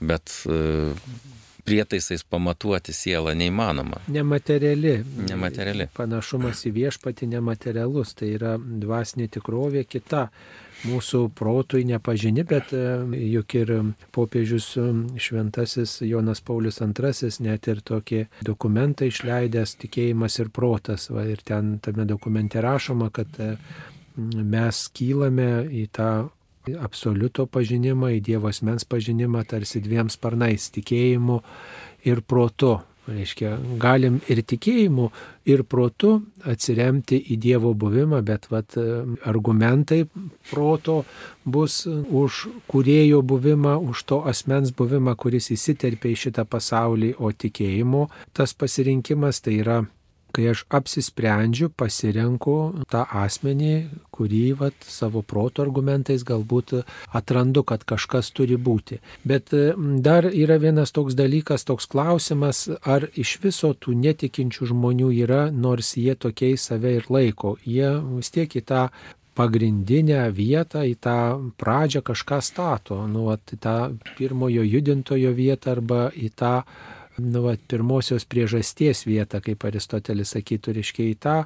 Bet 0.00 0.30
e, 0.46 0.92
prietaisais 1.64 2.24
pamatuoti 2.28 2.92
sielą 2.92 3.34
neįmanoma. 3.38 4.02
Nemateriali. 4.12 4.98
Nemateriali. 5.28 5.88
Panašumas 5.96 6.64
į 6.68 6.74
viešpati 6.78 7.28
nematerialus, 7.30 8.14
tai 8.18 8.34
yra 8.36 8.58
dvasinė 8.58 9.30
tikrovė 9.38 9.84
kita 9.88 10.28
mūsų 10.84 11.20
protui 11.36 11.84
nepažini, 11.88 12.44
bet 12.48 12.72
e, 12.76 12.82
juk 13.30 13.56
ir 13.56 13.72
popiežius 14.14 14.68
e, 14.80 14.86
šventasis 15.20 15.96
Jonas 16.04 16.42
Paulius 16.44 16.80
II 16.84 17.30
net 17.46 17.68
ir 17.72 17.80
tokį 17.86 18.20
dokumentą 18.44 19.08
išleidęs 19.08 19.76
tikėjimas 19.80 20.38
ir 20.42 20.52
protas. 20.54 21.08
Va, 21.14 21.24
ir 21.28 21.42
ten 21.46 21.78
tame 21.84 22.06
dokumente 22.08 22.60
rašoma, 22.64 23.10
kad 23.14 23.40
e, 23.40 23.54
mes 24.16 24.86
kylame 24.94 25.64
į 25.72 25.88
tą 25.94 26.10
absoliuto 26.80 27.46
pažinimą, 27.46 28.14
į 28.16 28.22
Dievo 28.24 28.48
asmens 28.48 28.86
pažinimą 28.88 29.44
tarsi 29.48 29.82
dviem 29.84 30.10
sparnais- 30.12 30.70
tikėjimu 30.76 31.40
ir 32.04 32.22
protu. 32.22 32.80
Reiškia, 33.04 33.58
galim 33.76 34.14
ir 34.32 34.38
tikėjimu, 34.48 35.10
ir 35.44 35.62
protu 35.68 36.22
atsiremti 36.48 37.18
į 37.34 37.36
Dievo 37.36 37.74
buvimą, 37.76 38.22
bet 38.24 38.46
vat, 38.48 38.78
argumentai 39.28 40.06
proto 40.50 41.04
bus 41.44 41.84
už 41.86 42.48
kurėjo 42.66 43.20
buvimą, 43.20 43.76
už 43.90 44.02
to 44.04 44.22
asmens 44.24 44.72
buvimą, 44.72 45.16
kuris 45.16 45.50
įsiterpia 45.50 46.14
į 46.14 46.16
šitą 46.16 46.46
pasaulį, 46.48 47.14
o 47.18 47.28
tikėjimo 47.28 48.08
tas 48.32 48.54
pasirinkimas 48.54 49.42
tai 49.44 49.60
yra 49.60 49.84
kai 50.34 50.48
aš 50.52 50.64
apsisprendžiu, 50.74 51.70
pasirenku 51.70 52.56
tą 52.90 53.04
asmenį, 53.22 53.74
kurį 54.14 54.44
vat, 54.60 54.76
savo 54.86 55.22
proto 55.22 55.64
argumentais 55.64 56.24
galbūt 56.26 56.76
atrandu, 57.14 57.64
kad 57.66 57.86
kažkas 57.86 58.30
turi 58.34 58.58
būti. 58.58 59.00
Bet 59.24 59.54
dar 60.04 60.28
yra 60.30 60.58
vienas 60.62 60.94
toks 60.94 61.16
dalykas, 61.18 61.66
toks 61.68 61.88
klausimas, 61.90 62.66
ar 62.82 63.08
iš 63.14 63.38
viso 63.44 63.74
tų 63.74 63.96
netikinčių 64.04 64.70
žmonių 64.74 65.10
yra, 65.24 65.42
nors 65.50 65.94
jie 66.00 66.14
tokiais 66.14 66.70
save 66.70 66.96
ir 67.00 67.10
laiko. 67.10 67.56
Jie 67.64 67.94
vis 68.16 68.34
tiek 68.34 68.50
į 68.50 68.64
tą 68.68 68.88
pagrindinę 69.34 70.28
vietą, 70.34 70.84
į 70.86 70.94
tą 71.02 71.18
pradžią 71.58 72.04
kažką 72.06 72.40
stato, 72.44 73.00
nu, 73.10 73.28
at, 73.34 73.42
į 73.54 73.58
tą 73.62 73.76
pirmojo 74.18 74.62
judintojo 74.62 75.34
vietą 75.34 75.74
arba 75.74 76.06
į 76.14 76.30
tą 76.38 76.54
nu, 77.18 77.42
va, 77.44 77.54
pirmosios 77.70 78.26
priežasties 78.26 79.04
vietą, 79.06 79.40
kaip 79.44 79.64
Aristotelis 79.68 80.34
sakytų, 80.34 80.74
reiškia 80.78 81.06
į 81.10 81.14
tą, 81.22 81.36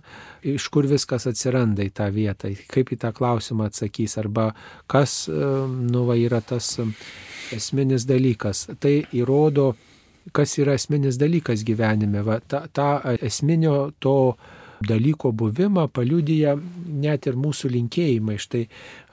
iš 0.55 0.69
kur 0.73 0.89
viskas 0.89 1.29
atsiranda 1.31 1.85
į 1.85 1.93
tą 1.99 2.09
vietą, 2.15 2.53
kaip 2.73 2.93
į 2.95 3.01
tą 3.05 3.13
klausimą 3.17 3.69
atsakys, 3.69 4.17
arba 4.23 4.51
kas 4.91 5.27
nu, 5.29 6.05
va, 6.09 6.17
yra 6.17 6.41
tas 6.41 6.77
esminis 7.55 8.07
dalykas. 8.09 8.67
Tai 8.81 8.95
įrodo, 9.17 9.73
kas 10.33 10.57
yra 10.61 10.77
esminis 10.79 11.19
dalykas 11.21 11.65
gyvenime. 11.67 12.23
Va, 12.27 12.39
ta, 12.41 12.65
ta 12.73 12.89
esminio 13.21 13.91
to 14.01 14.37
dalyko 14.85 15.33
buvimą 15.33 15.89
paliudyja 15.93 16.55
net 16.89 17.27
ir 17.27 17.39
mūsų 17.39 17.71
linkėjimai. 17.75 18.39
Štai 18.41 18.65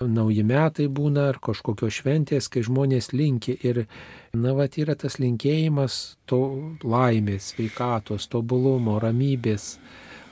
nauji 0.01 0.45
metai 0.45 0.87
būna 0.87 1.29
ar 1.31 1.39
kažkokios 1.43 2.01
šventės, 2.01 2.49
kai 2.51 2.65
žmonės 2.65 3.11
linki 3.13 3.57
ir, 3.65 3.85
na, 4.33 4.53
va, 4.57 4.67
yra 4.69 4.95
tas 4.99 5.19
linkėjimas 5.21 6.17
to 6.29 6.41
laimės, 6.83 7.53
sveikatos, 7.53 8.29
tobulumo, 8.31 8.99
ramybės 9.01 9.75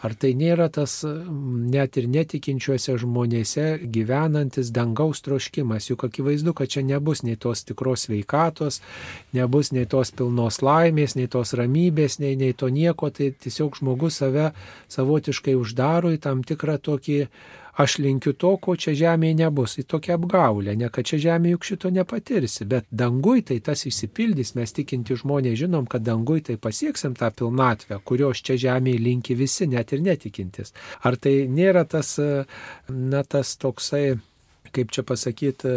Ar 0.03 0.13
tai 0.19 0.33
nėra 0.35 0.67
tas 0.73 0.97
net 1.05 1.95
ir 1.99 2.09
netikinčiuose 2.11 2.97
žmonėse 2.99 3.67
gyvenantis 3.87 4.73
dangaus 4.75 5.23
troškimas, 5.23 5.87
juk 5.87 6.03
akivaizdu, 6.09 6.51
kad 6.57 6.71
čia 6.73 6.83
nebus 6.83 7.23
nei 7.23 7.37
tos 7.39 7.63
tikros 7.63 8.09
veikatos, 8.11 8.81
nebus 9.31 9.71
nei 9.71 9.87
tos 9.87 10.11
pilnos 10.11 10.59
laimės, 10.65 11.15
nei 11.15 11.31
tos 11.31 11.55
ramybės, 11.55 12.19
nei, 12.19 12.35
nei 12.35 12.51
to 12.51 12.67
nieko, 12.67 13.13
tai 13.15 13.31
tiesiog 13.31 13.79
žmogus 13.79 14.19
save 14.19 14.51
savotiškai 14.91 15.55
uždaro 15.55 16.11
į 16.11 16.19
tam 16.27 16.43
tikrą 16.43 16.75
tokį 16.83 17.21
aš 17.75 17.97
linkiu 17.97 18.33
to, 18.37 18.55
ko 18.61 18.75
čia 18.77 18.93
žemėje 18.97 19.37
nebus. 19.41 19.77
Į 19.81 19.85
tokią 19.93 20.17
apgaulę, 20.19 20.75
ne 20.77 20.89
kad 20.93 21.07
čia 21.09 21.19
žemėje 21.27 21.57
juk 21.57 21.69
šito 21.69 21.93
nepatirsi, 21.93 22.67
bet 22.69 22.89
dangui 22.91 23.41
tai 23.45 23.59
tas 23.65 23.85
išsipildys, 23.89 24.53
mes 24.59 24.75
tikinti 24.75 25.17
žmonės 25.19 25.57
žinom, 25.63 25.87
kad 25.89 26.05
dangui 26.05 26.43
tai 26.45 26.57
pasieksim 26.61 27.17
tą 27.19 27.31
pilnatvę, 27.33 28.01
kurios 28.05 28.43
čia 28.45 28.59
žemėje 28.67 29.01
linki 29.07 29.37
visi, 29.39 29.69
net 29.69 29.93
ir 29.93 30.03
netikintis. 30.05 30.73
Ar 31.01 31.17
tai 31.17 31.43
nėra 31.49 31.85
tas, 31.89 32.15
na, 32.89 33.23
tas 33.23 33.57
toksai 33.57 34.19
kaip 34.73 34.91
čia 34.93 35.03
pasakyti, 35.05 35.73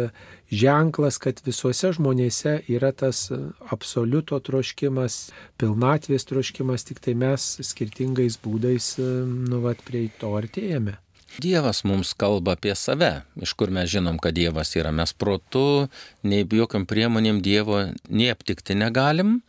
ženklas, 0.49 1.19
kad 1.21 1.41
visuose 1.45 1.91
žmonėse 1.93 2.55
yra 2.73 2.91
tas 2.97 3.27
absoliuto 3.73 4.39
troškimas, 4.41 5.19
pilnatvės 5.61 6.25
troškimas, 6.29 6.87
tik 6.87 7.03
tai 7.05 7.13
mes 7.13 7.49
skirtingais 7.61 8.39
būdais, 8.41 8.95
nu, 8.97 9.61
vat, 9.65 9.83
prie 9.85 10.07
to 10.17 10.33
artėjame. 10.39 10.97
Dievas 11.37 11.83
mums 11.85 12.15
kalba 12.17 12.55
apie 12.57 12.73
save, 12.75 13.11
iš 13.41 13.53
kur 13.57 13.69
mes 13.73 13.89
žinom, 13.91 14.17
kad 14.21 14.33
Dievas 14.33 14.73
yra. 14.77 14.91
Mes 14.95 15.13
protu, 15.13 15.87
nei 16.25 16.45
jokiam 16.45 16.87
priemonėm 16.89 17.43
Dievo 17.45 17.83
nei 18.09 18.31
aptikti 18.33 18.73
negalim, 18.77 19.41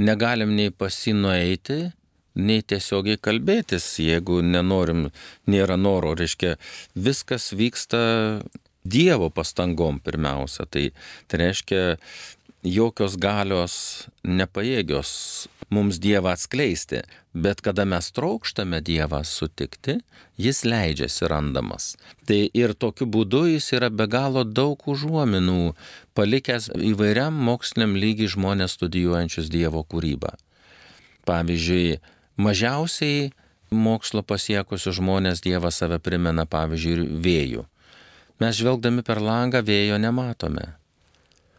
negalim 0.00 0.54
nei 0.56 0.72
pasinueiti, 0.72 1.90
nei 2.36 2.62
tiesiogiai 2.62 3.20
kalbėtis, 3.20 3.84
jeigu 4.00 4.40
nenorim, 4.44 5.10
nėra 5.48 5.76
noro, 5.80 6.14
reiškia, 6.16 6.56
viskas 6.94 7.52
vyksta 7.56 8.00
Dievo 8.86 9.28
pastangom 9.34 10.00
pirmiausia. 10.00 10.64
Tai, 10.70 10.86
tai 11.26 11.42
reiškia, 11.42 11.82
jokios 12.66 13.16
galios 13.20 13.76
nepajėgios 14.24 15.10
mums 15.70 15.98
Dievą 15.98 16.30
atskleisti, 16.34 17.02
bet 17.34 17.60
kada 17.60 17.84
mes 17.84 18.10
trokštame 18.14 18.80
Dievą 18.80 19.22
sutikti, 19.24 19.98
jis 20.38 20.62
leidžiasi 20.64 21.28
randamas. 21.30 21.94
Tai 22.26 22.38
ir 22.54 22.74
tokiu 22.74 23.08
būdu 23.10 23.46
jis 23.50 23.72
yra 23.76 23.90
be 23.90 24.06
galo 24.10 24.44
daug 24.44 24.80
užuominų, 24.86 25.74
palikęs 26.14 26.70
įvairiam 26.92 27.34
moksliniam 27.48 27.96
lygiai 27.98 28.30
žmonės 28.36 28.78
studijuojančius 28.78 29.50
Dievo 29.52 29.82
kūrybą. 29.82 30.36
Pavyzdžiui, 31.26 31.98
mažiausiai 32.38 33.30
mokslo 33.70 34.22
pasiekusius 34.22 35.00
žmonės 35.00 35.42
Dievą 35.42 35.74
save 35.74 35.98
primena, 35.98 36.46
pavyzdžiui, 36.46 37.10
vėjų. 37.22 37.66
Mes 38.40 38.58
žvelgdami 38.58 39.02
per 39.02 39.18
langą 39.24 39.62
vėjo 39.64 39.96
nematome 39.98 40.74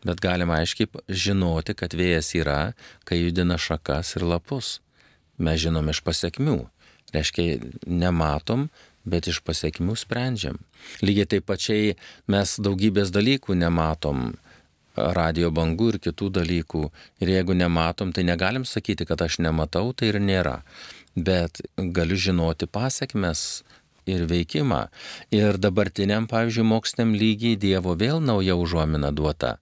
bet 0.07 0.23
galima 0.23 0.61
aiškiai 0.61 1.03
žinoti, 1.25 1.75
kad 1.77 1.95
vėjas 1.97 2.33
yra, 2.39 2.59
kai 3.07 3.19
judina 3.21 3.59
šakas 3.59 4.15
ir 4.17 4.27
lapus. 4.31 4.77
Mes 5.37 5.59
žinom 5.61 5.91
iš 5.91 6.01
pasiekmių. 6.05 6.59
Reiškia, 7.13 7.59
nematom, 7.85 8.67
bet 9.07 9.29
iš 9.31 9.39
pasiekmių 9.47 9.95
sprendžiam. 9.99 10.59
Lygiai 11.05 11.29
taip 11.33 11.47
pačiai 11.47 11.95
mes 12.31 12.57
daugybės 12.63 13.13
dalykų 13.15 13.55
nematom, 13.59 14.33
radio 14.97 15.51
bangų 15.53 15.91
ir 15.93 15.99
kitų 16.07 16.31
dalykų. 16.39 16.83
Ir 17.21 17.33
jeigu 17.35 17.55
nematom, 17.57 18.11
tai 18.13 18.25
negalim 18.27 18.65
sakyti, 18.65 19.05
kad 19.07 19.21
aš 19.21 19.39
nematau, 19.45 19.91
tai 19.93 20.11
ir 20.11 20.19
nėra. 20.23 20.61
Bet 21.15 21.61
galiu 21.77 22.17
žinoti 22.17 22.67
pasiekmes 22.67 23.63
ir 24.09 24.25
veikimą. 24.29 24.87
Ir 25.35 25.59
dabartiniam, 25.61 26.27
pavyzdžiui, 26.31 26.65
moksliniam 26.67 27.15
lygiai 27.17 27.59
Dievo 27.59 27.95
vėl 27.99 28.23
nauja 28.23 28.57
užuomina 28.57 29.13
duota 29.13 29.57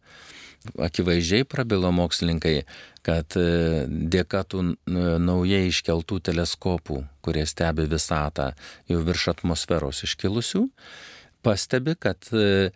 akivaizdžiai 0.87 1.45
prabilo 1.49 1.91
mokslininkai, 1.95 2.55
kad 3.05 3.37
e, 3.39 3.85
dėka 3.87 4.43
tų 4.49 4.63
naujai 5.21 5.65
iškeltų 5.69 6.19
teleskopų, 6.29 7.01
kurie 7.25 7.45
stebi 7.49 7.87
visatą 7.89 8.51
jau 8.89 9.01
virš 9.05 9.29
atmosferos 9.35 10.03
iškilusių, 10.07 10.65
pastebi, 11.45 11.95
kad 11.99 12.29
e, 12.33 12.71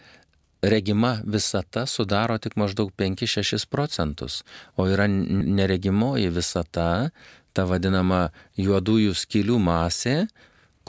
regima 0.62 1.18
visata 1.26 1.86
sudaro 1.88 2.38
tik 2.38 2.58
maždaug 2.60 2.92
5-6 2.98 3.66
procentus, 3.72 4.44
o 4.76 4.88
yra 4.90 5.08
neregimoji 5.10 6.30
visata, 6.36 7.10
ta 7.54 7.66
vadinama 7.66 8.30
juodųjų 8.60 9.16
skylių 9.18 9.58
masė, 9.64 10.28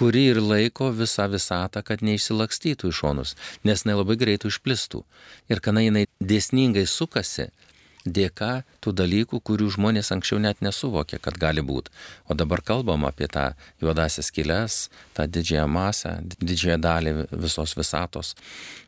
kuri 0.00 0.30
ir 0.32 0.38
laiko 0.40 0.86
visą 0.96 1.26
visatą, 1.28 1.82
kad 1.84 2.00
neišsilakstytų 2.00 2.88
į 2.88 2.94
šonus, 2.96 3.34
nes 3.68 3.82
jinai 3.84 3.98
labai 3.98 4.16
greitai 4.16 4.48
išplistų. 4.48 5.02
Ir 5.52 5.60
kada 5.60 5.82
jinai 5.84 6.06
dėsningai 6.24 6.86
sukasi, 6.88 7.50
dėka 8.08 8.62
tų 8.80 8.94
dalykų, 8.96 9.42
kurių 9.44 9.68
žmonės 9.76 10.08
anksčiau 10.16 10.40
net 10.40 10.64
nesuvokė, 10.64 11.20
kad 11.20 11.36
gali 11.36 11.60
būti. 11.60 11.92
O 12.32 12.36
dabar 12.38 12.64
kalbam 12.64 13.04
apie 13.04 13.28
tą 13.28 13.50
juodasias 13.84 14.32
kilės, 14.32 14.88
tą 15.12 15.28
didžiąją 15.28 15.68
masę, 15.68 16.16
didžiąją 16.40 16.80
dalį 16.80 17.14
visos 17.44 17.76
visatos. 17.76 18.32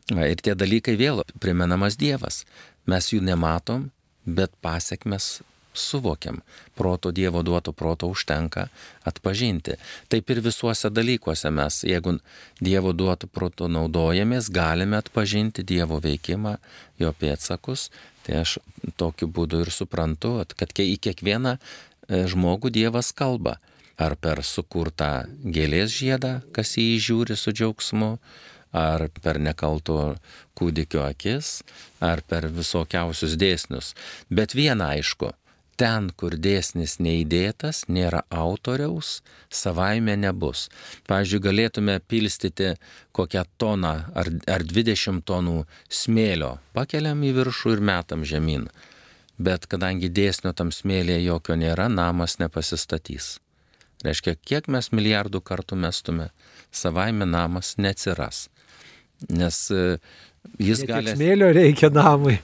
Ir 0.09 0.41
tie 0.41 0.57
dalykai 0.57 0.97
vėl 0.97 1.21
primenamas 1.37 1.99
Dievas. 2.01 2.41
Mes 2.89 3.13
jų 3.13 3.21
nematom, 3.21 3.91
bet 4.25 4.57
pasiekmes 4.65 5.43
suvokiam. 5.73 6.41
Proto 6.75 7.11
Dievo 7.11 7.43
duoto 7.43 7.71
proto 7.71 8.07
užtenka 8.07 8.67
atpažinti. 9.03 9.77
Taip 10.09 10.29
ir 10.29 10.41
visuose 10.41 10.89
dalykuose 10.89 11.51
mes, 11.51 11.83
jeigu 11.83 12.17
Dievo 12.61 12.93
duoto 12.93 13.27
proto 13.27 13.67
naudojamės, 13.67 14.49
galime 14.53 14.97
atpažinti 15.01 15.63
Dievo 15.63 15.99
veikimą, 16.03 16.57
jo 16.99 17.13
pėtsakus. 17.19 17.89
Tai 18.23 18.39
aš 18.43 18.57
tokiu 18.97 19.27
būdu 19.27 19.65
ir 19.65 19.71
suprantu, 19.73 20.37
kad 20.55 20.71
į 20.79 20.95
kiekvieną 21.03 21.57
e, 21.57 22.23
žmogų 22.31 22.71
Dievas 22.71 23.11
kalba. 23.11 23.57
Ar 23.99 24.15
per 24.17 24.41
sukurtą 24.41 25.27
gėlės 25.43 25.93
žiedą, 25.93 26.39
kas 26.55 26.77
jį 26.79 26.97
žiūri 27.03 27.37
su 27.37 27.53
džiaugsmu, 27.53 28.17
ar 28.73 29.05
per 29.21 29.37
nekalto 29.37 30.15
kūdikio 30.57 31.03
akis, 31.05 31.61
ar 32.01 32.23
per 32.25 32.49
visokiausius 32.49 33.37
dėsnius. 33.39 33.93
Bet 34.33 34.57
viena 34.57 34.89
aišku, 34.97 35.29
ten, 35.79 36.09
kur 36.17 36.35
dėsnis 36.37 36.97
neįdėtas, 37.03 37.83
nėra 37.87 38.23
autoriaus, 38.29 39.21
savaime 39.49 40.15
nebus. 40.19 40.69
Pavyzdžiui, 41.09 41.41
galėtume 41.47 41.97
pilstyti 42.07 42.73
kokią 43.15 43.45
toną 43.61 43.93
ar, 44.13 44.31
ar 44.47 44.65
20 44.69 45.23
tonų 45.27 45.63
smėlio, 45.89 46.57
pakeliam 46.77 47.23
į 47.23 47.33
viršų 47.39 47.77
ir 47.77 47.85
metam 47.91 48.25
žemyn. 48.27 48.69
Bet 49.37 49.67
kadangi 49.67 50.11
dėsnio 50.13 50.53
tam 50.53 50.71
smėlėje 50.71 51.25
jokio 51.25 51.57
nėra, 51.57 51.89
namas 51.89 52.37
nepasistatys. 52.39 53.37
Reiškia, 54.03 54.35
kiek 54.35 54.67
mes 54.67 54.91
milijardų 54.91 55.39
kartų 55.41 55.77
mestume, 55.79 56.29
savaime 56.71 57.25
namas 57.25 57.77
neatsiras 57.77 58.47
nes 59.29 59.71
jis 60.61 60.83
gali... 60.87 61.13
Smėlio 61.15 61.49
reikia 61.55 61.89
namui. 61.93 62.37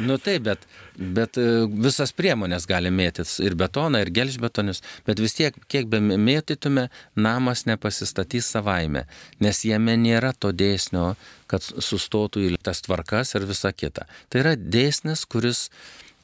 Nu 0.00 0.16
taip, 0.22 0.44
bet, 0.46 0.64
bet 0.96 1.38
e, 1.40 1.46
visas 1.84 2.12
priemonės 2.16 2.66
gali 2.70 2.92
mėtytis 2.94 3.38
ir 3.44 3.56
betoną, 3.58 4.00
ir 4.04 4.12
gelžbetonius, 4.16 4.82
bet 5.06 5.20
vis 5.20 5.36
tiek, 5.36 5.56
kiek 5.70 5.88
be 5.90 6.00
mėtytume, 6.00 6.88
namas 7.18 7.66
nepasistatys 7.68 8.48
savaime, 8.54 9.06
nes 9.44 9.64
jame 9.66 9.96
nėra 10.00 10.32
to 10.32 10.54
dėsnio, 10.56 11.14
kad 11.50 11.66
sustotų 11.66 12.46
į 12.46 12.60
tas 12.62 12.84
tvarkas 12.86 13.34
ir 13.36 13.48
visa 13.50 13.74
kita. 13.74 14.06
Tai 14.30 14.44
yra 14.44 14.54
dėsnis, 14.56 15.26
kuris 15.28 15.68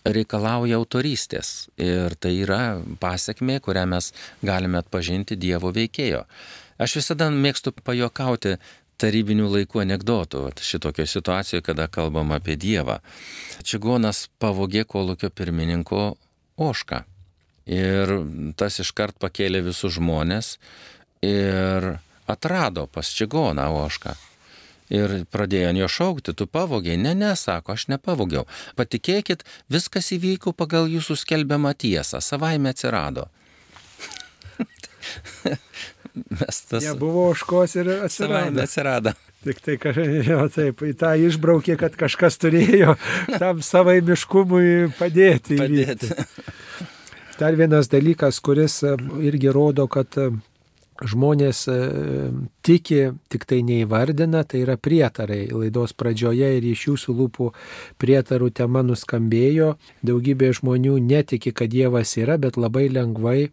reikalauja 0.07 0.79
autorystės 0.79 1.67
ir 1.83 2.15
tai 2.23 2.37
yra 2.45 2.79
pasiekmė, 3.03 3.59
kurią 3.65 3.87
mes 3.91 4.13
galime 4.47 4.79
atpažinti 4.79 5.39
Dievo 5.39 5.73
veikėjo. 5.75 6.25
Aš 6.79 6.99
visada 7.01 7.31
mėgstu 7.33 7.73
pajokauti, 7.73 8.59
tarybinių 9.01 9.49
laikų 9.53 9.83
anegdotų 9.85 10.47
šitokio 10.65 11.07
situacijoje, 11.09 11.65
kada 11.67 11.89
kalbam 11.93 12.33
apie 12.37 12.57
Dievą. 12.61 13.01
Čigonas 13.67 14.27
pavogė 14.41 14.87
kolūkio 14.89 15.31
pirmininko 15.31 16.17
ošką. 16.57 17.03
Ir 17.67 18.13
tas 18.57 18.79
iškart 18.83 19.19
pakėlė 19.19 19.65
visus 19.67 19.97
žmonės 19.99 20.57
ir 21.27 21.97
atrado 22.31 22.87
pas 22.87 23.11
Čigoną 23.11 23.67
ošką. 23.85 24.15
Ir 24.95 25.25
pradėjo 25.35 25.73
jo 25.81 25.89
šaukti, 25.91 26.35
tu 26.39 26.47
pavogiai. 26.47 26.95
Ne, 27.01 27.15
ne, 27.19 27.33
sako, 27.35 27.75
aš 27.75 27.89
nepavogiau. 27.91 28.45
Patikėkit, 28.79 29.43
viskas 29.73 30.13
įvyko 30.15 30.55
pagal 30.55 30.87
jūsų 30.87 31.17
skelbiamą 31.25 31.75
tiesą, 31.75 32.23
savaime 32.23 32.71
atsirado. 32.71 33.27
mes 36.17 36.61
tas... 36.71 36.83
Nebuvo 36.85 37.29
oškos 37.31 37.77
ir 37.81 37.93
atsirado. 38.01 38.63
atsirado. 38.65 39.15
Tik 39.47 39.61
tai, 39.63 39.77
jo, 40.27 40.41
taip, 40.51 40.83
į 40.83 40.97
tą 40.99 41.13
išbraukė, 41.29 41.77
kad 41.79 41.95
kažkas 41.99 42.41
turėjo 42.43 42.97
tam 43.39 43.63
savai 43.63 44.01
miškumui 44.05 44.93
padėti. 44.99 45.61
padėti. 45.61 46.11
Dar 47.37 47.55
vienas 47.55 47.91
dalykas, 47.93 48.41
kuris 48.41 48.81
e, 48.83 48.97
irgi 49.29 49.53
rodo, 49.53 49.85
kad 49.93 50.17
e, 50.17 50.31
žmonės 51.05 51.59
e, 51.69 51.77
tiki, 52.65 53.01
tik 53.29 53.45
tai 53.45 53.61
neįvardina, 53.67 54.41
tai 54.49 54.63
yra 54.65 54.79
prietarai. 54.81 55.43
Laidos 55.53 55.93
pradžioje 55.93 56.55
ir 56.57 56.65
iš 56.73 56.87
jūsų 56.89 57.17
lūpų 57.21 57.51
prietarų 58.01 58.49
tema 58.57 58.81
nuskambėjo. 58.89 59.75
Daugybė 60.01 60.55
žmonių 60.57 60.97
netiki, 61.05 61.53
kad 61.53 61.71
Dievas 61.77 62.17
yra, 62.17 62.39
bet 62.41 62.57
labai 62.57 62.89
lengvai 62.89 63.51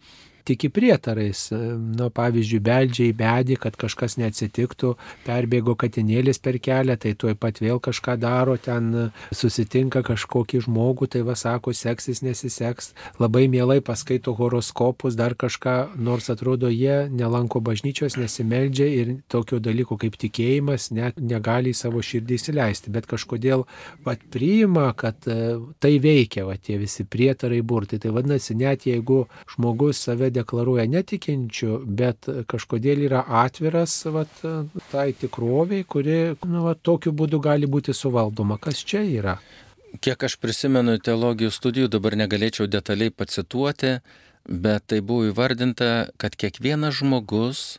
tiki 0.47 0.69
prietarais. 0.73 1.47
Nu, 1.53 2.09
pavyzdžiui, 2.13 2.61
beldžia 2.63 3.07
į 3.09 3.15
bedį, 3.19 3.57
kad 3.63 3.77
kažkas 3.79 4.17
neatsitiktų, 4.21 4.93
perbėgo 5.27 5.75
katinėlis 5.79 6.41
per 6.43 6.59
kelią, 6.63 6.97
tai 6.99 7.13
tuoj 7.19 7.37
pat 7.39 7.61
vėl 7.63 7.81
kažką 7.83 8.17
daro, 8.21 8.57
ten 8.61 9.11
susitinka 9.33 10.03
kažkokį 10.05 10.63
žmogų, 10.67 11.09
tai 11.15 11.23
va 11.27 11.35
sako, 11.39 11.73
seksis, 11.77 12.23
nesiseks, 12.25 12.93
labai 13.21 13.45
mielai 13.51 13.79
paskaito 13.85 14.35
horoskopus, 14.37 15.17
dar 15.19 15.37
kažką, 15.39 15.95
nors 15.97 16.29
atrodo, 16.33 16.71
jie 16.71 17.07
nelanko 17.11 17.61
bažnyčios, 17.63 18.17
nesimeldžia 18.19 18.89
ir 18.89 19.15
tokio 19.31 19.61
dalyko 19.63 19.97
kaip 20.01 20.17
tikėjimas 20.19 20.89
net 20.95 21.19
negali 21.21 21.73
į 21.73 21.77
savo 21.77 22.03
širdį 22.03 22.37
įsileisti, 22.39 22.91
bet 22.93 23.07
kažkodėl 23.09 23.65
pat 24.05 24.23
priima, 24.33 24.89
kad 24.97 25.27
e, 25.29 25.57
tai 25.83 25.95
veikia, 26.03 26.45
va 26.47 26.57
tie 26.57 26.77
visi 26.81 27.05
prietarai 27.05 27.61
burtai. 27.61 27.99
Tai 28.03 28.13
vadinasi, 28.15 28.55
net 28.59 28.87
jeigu 28.89 29.23
žmogus 29.55 30.01
save 30.03 30.32
deklaruoja 30.33 30.85
netikinčių, 30.89 31.71
bet 31.99 32.29
kažkodėl 32.49 33.05
yra 33.07 33.23
atviras 33.43 33.95
vat, 34.13 34.41
tai 34.91 35.11
tikroviai, 35.19 35.85
kuri 35.87 36.17
nu, 36.45 36.65
vat, 36.67 36.81
tokiu 36.85 37.13
būdu 37.15 37.39
gali 37.43 37.69
būti 37.69 37.95
suvaldoma. 37.95 38.59
Kas 38.61 38.83
čia 38.83 39.03
yra? 39.05 39.37
Kiek 40.01 40.25
aš 40.25 40.39
prisimenu 40.41 40.97
teologijos 40.97 41.59
studijų, 41.59 41.91
dabar 41.93 42.17
negalėčiau 42.17 42.65
detaliai 42.67 43.13
pacituoti, 43.13 43.99
bet 44.49 44.87
tai 44.89 45.03
buvo 45.05 45.29
įvardinta, 45.29 46.09
kad 46.17 46.35
kiekvienas 46.35 46.97
žmogus 46.99 47.77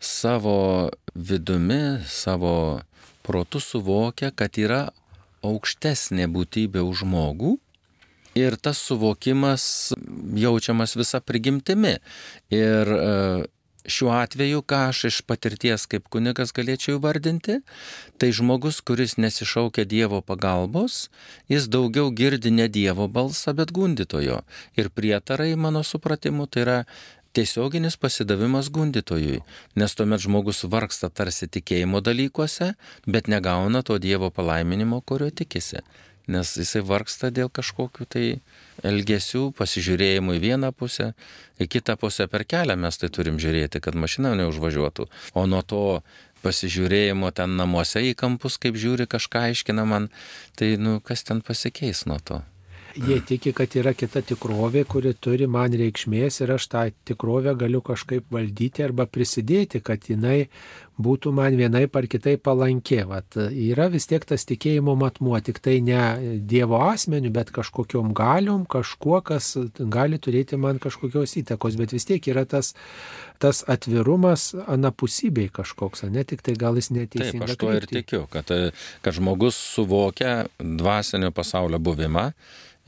savo 0.00 0.90
vidumi, 1.14 2.00
savo 2.06 2.80
protu 3.26 3.60
suvokia, 3.60 4.30
kad 4.30 4.56
yra 4.58 4.88
aukštesnė 5.44 6.28
būtybė 6.30 6.84
už 6.86 7.04
žmogų 7.04 7.56
ir 8.34 8.56
tas 8.56 8.78
suvokimas 8.78 9.92
jaučiamas 10.34 10.96
visa 10.96 11.20
prigimtimi. 11.20 11.96
Ir 12.50 12.92
e, 12.94 13.44
šiuo 13.86 14.12
atveju, 14.14 14.62
ką 14.62 14.80
aš 14.90 15.04
iš 15.08 15.20
patirties 15.26 15.86
kaip 15.90 16.08
kunigas 16.12 16.52
galėčiau 16.56 16.98
įvardinti, 16.98 17.60
tai 18.20 18.32
žmogus, 18.36 18.80
kuris 18.84 19.16
nesišaukia 19.16 19.86
Dievo 19.88 20.20
pagalbos, 20.20 21.08
jis 21.48 21.68
daugiau 21.72 22.10
girdi 22.12 22.52
ne 22.54 22.68
Dievo 22.68 23.08
balsą, 23.08 23.54
bet 23.56 23.72
gundytojo. 23.72 24.42
Ir 24.76 24.90
prietarai, 24.90 25.54
mano 25.56 25.82
supratimu, 25.82 26.46
tai 26.46 26.66
yra 26.66 26.78
tiesioginis 27.32 27.96
pasidavimas 27.96 28.70
gundytojui, 28.74 29.40
nes 29.78 29.94
tuomet 29.94 30.22
žmogus 30.22 30.64
vargsta 30.66 31.10
tarsi 31.14 31.46
tikėjimo 31.46 32.02
dalykuose, 32.02 32.74
bet 33.06 33.30
negauna 33.30 33.84
to 33.86 33.98
Dievo 34.02 34.30
palaiminimo, 34.34 35.00
kurio 35.06 35.30
tikisi 35.30 35.84
nes 36.28 36.52
jisai 36.58 36.82
vargsta 36.84 37.30
dėl 37.34 37.50
kažkokių 37.52 38.06
tai 38.10 38.24
elgesių, 38.86 39.50
pasižiūrėjimų 39.56 40.36
į 40.36 40.42
vieną 40.44 40.72
pusę, 40.76 41.12
į 41.60 41.68
kitą 41.70 41.96
pusę 42.00 42.28
per 42.32 42.44
kelią 42.48 42.76
mes 42.80 43.00
tai 43.00 43.10
turim 43.12 43.40
žiūrėti, 43.40 43.80
kad 43.80 43.94
mašina 43.94 44.34
neužvažiuotų. 44.40 45.08
O 45.34 45.46
nuo 45.46 45.62
to 45.62 46.02
pasižiūrėjimo 46.44 47.30
ten 47.36 47.56
namuose 47.60 48.02
į 48.10 48.14
kampus, 48.18 48.56
kaip 48.60 48.78
žiūri 48.80 49.08
kažką 49.10 49.50
aiškina 49.50 49.84
man, 49.88 50.08
tai 50.56 50.76
nu, 50.80 50.98
kas 51.04 51.24
ten 51.28 51.44
pasikeis 51.44 52.06
nuo 52.08 52.20
to. 52.24 52.40
Jie 52.98 53.20
tiki, 53.22 53.52
kad 53.54 53.70
yra 53.78 53.92
kita 53.94 54.18
tikrovė, 54.26 54.82
kuri 54.90 55.12
turi 55.14 55.46
man 55.46 55.70
reikšmės 55.78 56.40
ir 56.42 56.50
aš 56.56 56.66
tą 56.72 56.82
tikrovę 57.06 57.54
galiu 57.58 57.78
kažkaip 57.86 58.26
valdyti 58.34 58.82
arba 58.82 59.06
prisidėti, 59.06 59.78
kad 59.78 60.08
jinai 60.10 60.48
būtų 60.98 61.30
man 61.34 61.54
vienai 61.58 61.84
par 61.86 62.08
kitai 62.10 62.34
palankė. 62.42 63.04
Vat, 63.06 63.38
yra 63.50 63.86
vis 63.92 64.08
tiek 64.10 64.26
tas 64.26 64.42
tikėjimo 64.48 64.96
matmuo, 64.98 65.38
tik 65.38 65.62
tai 65.62 65.78
ne 65.86 66.02
Dievo 66.50 66.80
asmeniu, 66.88 67.30
bet 67.34 67.54
kažkokiom 67.54 68.10
galiom, 68.16 68.66
kažkuo, 68.66 69.20
kas 69.22 69.52
gali 69.78 70.18
turėti 70.18 70.58
man 70.58 70.82
kažkokios 70.82 71.38
įtakos, 71.44 71.78
bet 71.78 71.94
vis 71.94 72.08
tiek 72.10 72.26
yra 72.32 72.42
tas, 72.42 72.74
tas 73.40 73.62
atvirumas 73.66 74.50
anapusybei 74.68 75.48
kažkoks, 75.52 76.04
ne 76.12 76.24
tik 76.28 76.42
tai 76.44 76.54
gal 76.60 76.76
jis 76.76 76.90
neteisingai. 76.92 77.46
Taip, 77.46 77.54
aš 77.54 77.60
tuo 77.60 77.72
ir 77.76 77.86
tikiu, 77.88 78.26
kad, 78.32 78.52
kad 79.00 79.16
žmogus 79.16 79.56
suvokia 79.56 80.42
dvasinio 80.58 81.32
pasaulio 81.32 81.80
buvimą 81.80 82.30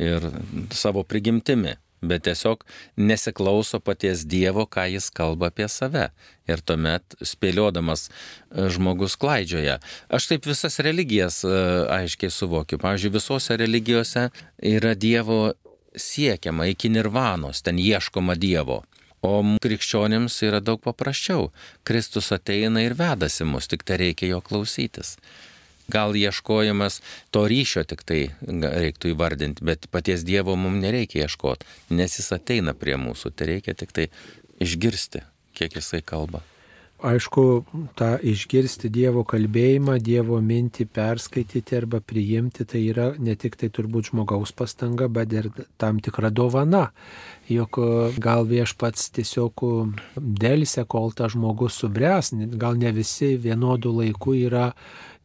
ir 0.02 0.28
savo 0.76 1.06
prigimtimi, 1.08 1.72
bet 2.02 2.26
tiesiog 2.26 2.66
nesiklauso 3.00 3.80
paties 3.80 4.26
Dievo, 4.28 4.66
ką 4.66 4.88
jis 4.92 5.08
kalba 5.14 5.48
apie 5.52 5.68
save. 5.72 6.10
Ir 6.50 6.61
tuomet 6.66 7.16
spėliodamas 7.22 8.09
e, 8.09 8.68
žmogus 8.74 9.14
klaidžioja. 9.16 9.78
Aš 10.12 10.32
taip 10.32 10.48
visas 10.50 10.80
religijas 10.82 11.44
e, 11.46 11.53
aiškiai 12.03 12.34
suvokiu. 12.34 12.80
Pavyzdžiui, 12.82 13.14
visose 13.16 13.57
religijose 13.57 14.28
yra 14.59 14.96
Dievo 14.98 15.55
siekiama 15.96 16.66
iki 16.72 16.90
nirvanos, 16.90 17.62
ten 17.62 17.78
ieškoma 17.78 18.34
Dievo. 18.34 18.82
O 19.23 19.39
krikščionėms 19.62 20.41
yra 20.43 20.61
daug 20.61 20.81
paprasčiau. 20.83 21.51
Kristus 21.87 22.33
ateina 22.35 22.83
ir 22.83 22.97
vedasi 22.99 23.47
mus, 23.47 23.70
tik 23.70 23.87
tai 23.87 24.01
reikia 24.03 24.35
jo 24.35 24.43
klausytis. 24.43 25.16
gal 25.93 26.14
ieškojimas 26.16 27.01
to 27.31 27.43
ryšio 27.51 27.83
tik 27.85 28.05
tai 28.07 28.20
reiktų 28.47 29.12
įvardinti, 29.12 29.64
bet 29.66 29.91
paties 29.93 30.23
Dievo 30.25 30.55
mums 30.57 30.81
nereikia 30.81 31.27
ieškoti, 31.27 31.66
nes 31.91 32.16
jis 32.18 32.33
ateina 32.33 32.73
prie 32.73 32.97
mūsų, 32.97 33.35
tai 33.35 33.51
reikia 33.57 33.75
tik 33.75 33.93
tai 33.93 34.09
išgirsti, 34.62 35.27
kiek 35.59 35.77
jisai 35.77 36.01
kalba 36.01 36.41
aišku, 37.03 37.44
tą 37.98 38.14
išgirsti 38.22 38.90
Dievo 38.92 39.24
kalbėjimą, 39.28 39.98
Dievo 40.03 40.38
mintį 40.42 40.86
perskaityti 40.94 41.76
arba 41.78 42.00
priimti, 42.00 42.66
tai 42.68 42.84
yra 42.88 43.11
ne 43.18 43.36
tik 43.36 43.59
tai 43.61 43.70
turbūt 43.74 44.12
žmogaus 44.12 44.55
pastanga, 44.57 45.09
bet 45.12 45.32
ir 45.34 45.50
tam 45.82 46.00
tikra 46.00 46.30
dovana. 46.30 46.90
Juk 47.50 47.78
gal 48.22 48.46
viešpats 48.48 49.11
tiesiog 49.18 49.66
dėlse, 50.16 50.86
kol 50.88 51.12
tas 51.16 51.34
žmogus 51.34 51.80
subręs, 51.82 52.32
gal 52.59 52.78
ne 52.78 52.94
visi 52.94 53.34
vienodų 53.36 53.96
laikų 54.03 54.38
yra 54.46 54.70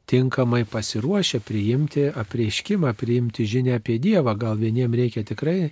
tinkamai 0.08 0.64
pasiruošę 0.64 1.42
priimti 1.44 2.06
apreiškimą, 2.16 2.94
priimti 2.96 3.46
žinę 3.46 3.76
apie 3.76 3.98
Dievą. 4.00 4.38
Gal 4.40 4.56
vieniems 4.56 4.96
reikia 4.96 5.24
tikrai 5.28 5.72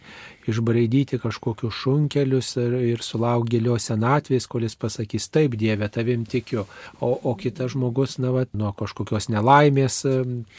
išbraidyti 0.52 1.20
kažkokius 1.22 1.74
šunkelius 1.82 2.56
ir, 2.62 2.78
ir 2.94 3.04
sulaukti 3.06 3.56
gilios 3.56 3.88
senatvės, 3.90 4.48
kol 4.50 4.66
jis 4.66 4.78
pasakys, 4.80 5.30
taip 5.34 5.56
Dieve, 5.60 5.88
tavim 5.92 6.26
tikiu. 6.30 6.66
O, 7.00 7.12
o 7.14 7.36
kitas 7.40 7.74
žmogus, 7.76 8.18
na, 8.22 8.32
va, 8.36 8.46
nuo 8.54 8.72
kažkokios 8.78 9.30
nelaimės 9.34 10.02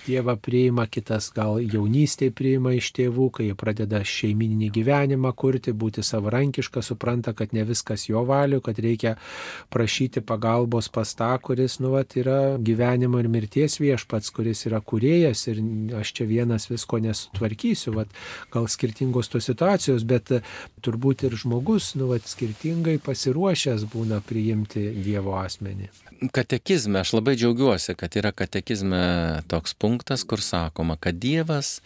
Dievą 0.06 0.36
priima, 0.40 0.86
kitas 0.90 1.28
gal 1.34 1.60
jaunystėje 1.62 2.34
priima 2.36 2.74
iš 2.76 2.92
tėvų, 2.96 3.28
kai 3.38 3.48
pradeda 3.58 4.02
šeimininį 4.06 4.70
gyvenimą 4.74 5.32
kurti, 5.36 5.74
būti 5.76 6.04
savarankiška, 6.06 6.82
supranta, 6.84 7.34
kad 7.36 7.54
ne 7.56 7.64
viskas 7.68 8.08
jo 8.08 8.22
valiu, 8.28 8.60
kad 8.64 8.78
reikia 8.82 9.16
prašyti 9.72 10.22
pagalbos 10.26 10.88
pas 10.92 11.14
tą, 11.18 11.32
kuris, 11.42 11.78
nu, 11.82 11.92
va, 11.96 12.04
yra 12.16 12.56
gyvenimo 12.62 13.20
ir 13.20 13.28
mirties 13.32 13.78
viešpats, 13.82 14.32
kuris 14.34 14.66
yra 14.68 14.80
kuriejas 14.80 15.46
ir 15.50 15.60
aš 16.00 16.12
čia 16.16 16.28
vienas 16.28 16.68
visko 16.70 17.00
nesutvarkysiu, 17.02 17.94
vat, 17.96 18.12
gal 18.52 18.68
skirtingos 18.70 19.30
tos 19.32 19.48
situacijos, 19.48 19.75
bet 20.08 20.32
e, 20.32 20.40
turbūt 20.84 21.26
ir 21.28 21.36
žmogus, 21.38 21.92
nu, 21.98 22.08
vat, 22.12 22.26
skirtingai 22.28 22.96
pasiruošęs 23.02 23.86
būna 23.92 24.22
priimti 24.26 24.88
Dievo 25.04 25.36
asmenį. 25.40 25.90
Katekizme, 26.32 27.02
aš 27.02 27.12
labai 27.18 27.36
džiaugiuosi, 27.36 27.94
kad 27.98 28.16
yra 28.16 28.32
katekizme 28.32 29.42
toks 29.52 29.76
punktas, 29.76 30.24
kur 30.24 30.40
sakoma, 30.40 30.96
kad 30.96 31.18
Dievas 31.20 31.80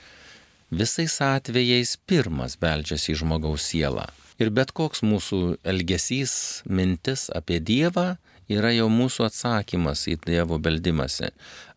visais 0.71 1.19
atvejais 1.25 1.97
pirmas 2.07 2.57
beldžiasi 2.61 3.15
į 3.15 3.21
žmogaus 3.25 3.67
sielą. 3.73 4.07
Ir 4.41 4.53
bet 4.55 4.71
koks 4.73 5.03
mūsų 5.05 5.59
elgesys, 5.69 6.63
mintis 6.65 7.27
apie 7.35 7.59
Dievą 7.61 8.15
yra 8.51 8.73
jau 8.75 8.89
mūsų 8.91 9.27
atsakymas 9.29 10.07
į 10.11 10.17
Dievo 10.27 10.59
beldimąsi. 10.63 11.31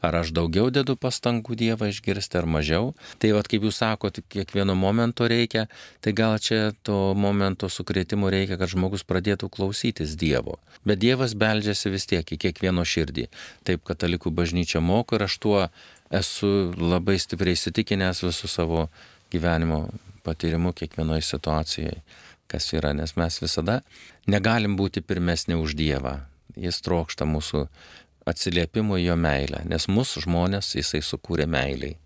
Ar 0.04 0.18
aš 0.20 0.34
daugiau 0.36 0.72
dedu 0.74 0.96
pastangų 1.00 1.56
Dievą 1.60 1.88
išgirsti 1.92 2.40
ar 2.42 2.48
mažiau. 2.50 2.92
Tai 3.22 3.32
vad 3.38 3.48
kaip 3.52 3.68
jūs 3.68 3.80
sakote, 3.80 4.24
kiekvieno 4.34 4.76
momento 4.76 5.28
reikia, 5.30 5.68
tai 6.04 6.16
gal 6.18 6.36
čia 6.44 6.74
to 6.84 7.14
momento 7.16 7.70
sukrėtimo 7.72 8.32
reikia, 8.34 8.58
kad 8.60 8.74
žmogus 8.74 9.06
pradėtų 9.08 9.52
klausytis 9.54 10.18
Dievo. 10.20 10.58
Bet 10.84 11.00
Dievas 11.04 11.38
beldžiasi 11.40 11.94
vis 11.94 12.10
tiek 12.10 12.36
į 12.36 12.40
kiekvieno 12.48 12.84
širdį. 12.84 13.30
Taip 13.64 13.86
katalikų 13.88 14.34
bažnyčia 14.36 14.84
moko 14.84 15.16
ir 15.16 15.28
aš 15.30 15.38
tuo 15.40 15.62
esu 16.12 16.74
labai 16.78 17.16
stipriai 17.22 17.56
įsitikinęs 17.56 18.26
visų 18.26 18.52
savo 18.52 18.90
gyvenimo 19.32 19.88
patyrimu 20.24 20.76
kiekvienoje 20.76 21.24
situacijoje 21.30 21.98
kas 22.54 22.68
yra, 22.76 22.92
nes 22.94 23.16
mes 23.18 23.40
visada 23.42 23.80
negalim 24.30 24.76
būti 24.78 25.02
pirmesni 25.02 25.58
už 25.58 25.74
Dievą 25.80 26.20
jis 26.56 26.82
trokšta 26.86 27.28
mūsų 27.30 27.66
atsiliepimo 28.30 29.00
į 29.00 29.10
jo 29.10 29.20
meilę, 29.20 29.66
nes 29.68 29.90
mūsų 29.92 30.28
žmonės 30.28 30.76
jisai 30.78 31.04
sukūrė 31.04 31.50
meiliai. 31.50 31.98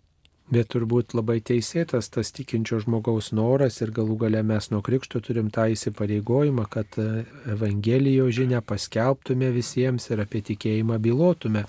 Bet 0.48 0.70
turbūt 0.72 1.12
labai 1.12 1.42
teisėtas 1.44 2.08
tas 2.08 2.30
tikinčio 2.32 2.78
žmogaus 2.80 3.34
noras 3.36 3.82
ir 3.84 3.90
galų 3.92 4.14
gale 4.22 4.40
mes 4.48 4.70
nuo 4.72 4.80
krikšto 4.80 5.20
turim 5.20 5.50
tą 5.52 5.66
įsipareigojimą, 5.74 6.64
kad 6.72 6.96
e, 7.04 7.26
Evangelijos 7.52 8.32
žinę 8.38 8.62
paskelbtume 8.64 9.50
visiems 9.52 10.08
ir 10.08 10.22
apie 10.24 10.40
tikėjimą 10.48 11.02
bylotume. 11.04 11.66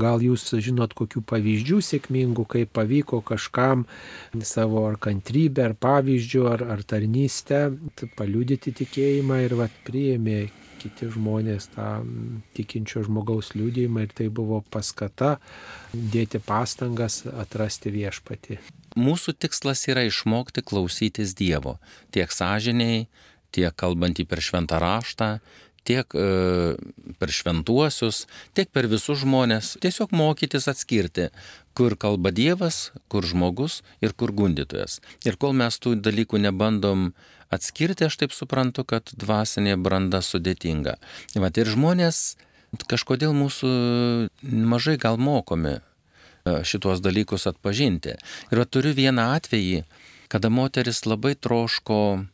Gal 0.00 0.24
jūs 0.24 0.46
žinot 0.64 0.96
kokių 0.96 1.20
pavyzdžių 1.28 1.82
sėkmingų, 1.90 2.48
kaip 2.56 2.72
pavyko 2.80 3.20
kažkam 3.20 3.84
savo 4.40 4.86
ar 4.88 4.96
kantrybę, 4.96 5.68
ar 5.68 5.76
pavyzdžių, 5.76 6.48
ar, 6.54 6.64
ar 6.72 6.88
tarnystę 6.88 7.66
paliudyti 8.16 8.72
tikėjimą 8.80 9.42
ir 9.44 9.58
vat 9.60 9.76
priėmė 9.84 10.40
kiti 10.82 11.08
žmonės 11.14 11.70
tą 11.76 11.88
tikinčio 12.56 13.04
žmogaus 13.06 13.54
liūdėjimą 13.56 14.06
ir 14.06 14.14
tai 14.18 14.28
buvo 14.28 14.60
paskata 14.74 15.36
dėti 15.94 16.42
pastangas 16.42 17.22
atrasti 17.30 17.94
viešpatį. 17.94 18.60
Mūsų 18.98 19.36
tikslas 19.40 19.86
yra 19.88 20.04
išmokti 20.04 20.64
klausytis 20.66 21.32
Dievo, 21.38 21.78
tiek 22.12 22.32
sąžiniai, 22.34 23.06
tiek 23.52 23.76
kalbantį 23.76 24.26
per 24.28 24.42
šventą 24.44 24.80
raštą, 24.82 25.36
tiek 25.88 26.14
e, 26.14 26.26
per 27.18 27.32
šventuosius, 27.34 28.26
tiek 28.56 28.70
per 28.72 28.88
visus 28.90 29.22
žmonės, 29.24 29.76
tiesiog 29.82 30.14
mokytis 30.14 30.68
atskirti, 30.70 31.30
kur 31.76 31.96
kalba 31.98 32.32
Dievas, 32.34 32.90
kur 33.10 33.26
žmogus 33.26 33.80
ir 34.04 34.14
kur 34.14 34.34
gundytojas. 34.36 35.00
Ir 35.26 35.38
kol 35.40 35.56
mes 35.56 35.78
tų 35.82 35.96
dalykų 36.04 36.42
nebandom 36.46 37.10
atskirti, 37.52 38.06
aš 38.08 38.18
taip 38.22 38.34
suprantu, 38.34 38.84
kad 38.88 39.12
dvasinė 39.18 39.76
branda 39.80 40.22
sudėtinga. 40.24 40.96
Vat 41.36 41.60
ir 41.60 41.70
žmonės 41.72 42.22
kažkodėl 42.88 43.34
mūsų 43.36 43.70
mažai 44.42 44.96
gal 45.00 45.18
mokomi 45.20 45.76
e, 45.76 45.82
šitos 46.64 47.02
dalykus 47.04 47.46
atpažinti. 47.50 48.16
Ir 48.50 48.64
turiu 48.64 48.94
vieną 48.96 49.32
atvejį, 49.36 49.84
kada 50.32 50.48
moteris 50.48 51.04
labai 51.04 51.34
troško 51.36 52.24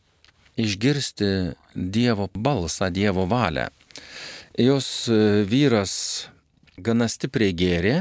išgirsti 0.59 1.55
Dievo 1.75 2.29
balsą, 2.33 2.89
Dievo 2.91 3.27
valią. 3.27 3.67
Jos 4.59 5.07
e, 5.11 5.43
vyras 5.47 5.93
gana 6.79 7.07
stipriai 7.11 7.55
gėrė, 7.55 7.95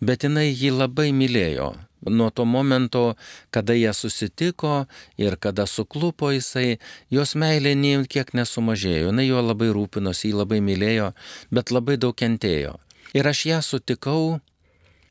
bet 0.00 0.24
jinai 0.24 0.48
jį 0.48 0.72
labai 0.80 1.10
mylėjo 1.12 1.74
nuo 2.10 2.30
to 2.30 2.44
momento, 2.44 3.14
kada 3.50 3.74
jie 3.74 3.92
susitiko 3.94 4.86
ir 5.18 5.36
kada 5.36 5.66
suklupo 5.66 6.32
jisai, 6.32 6.78
jos 7.10 7.34
meilė 7.38 7.74
nei 7.78 8.06
kiek 8.06 8.32
nesumažėjo, 8.34 9.10
jinai 9.10 9.28
juo 9.28 9.42
labai 9.42 9.70
rūpinosi, 9.74 10.30
jį 10.30 10.40
labai 10.42 10.62
mylėjo, 10.64 11.12
bet 11.50 11.70
labai 11.70 11.98
daug 12.00 12.16
kentėjo. 12.16 12.78
Ir 13.14 13.28
aš 13.28 13.46
ją 13.46 13.60
sutikau 13.62 14.40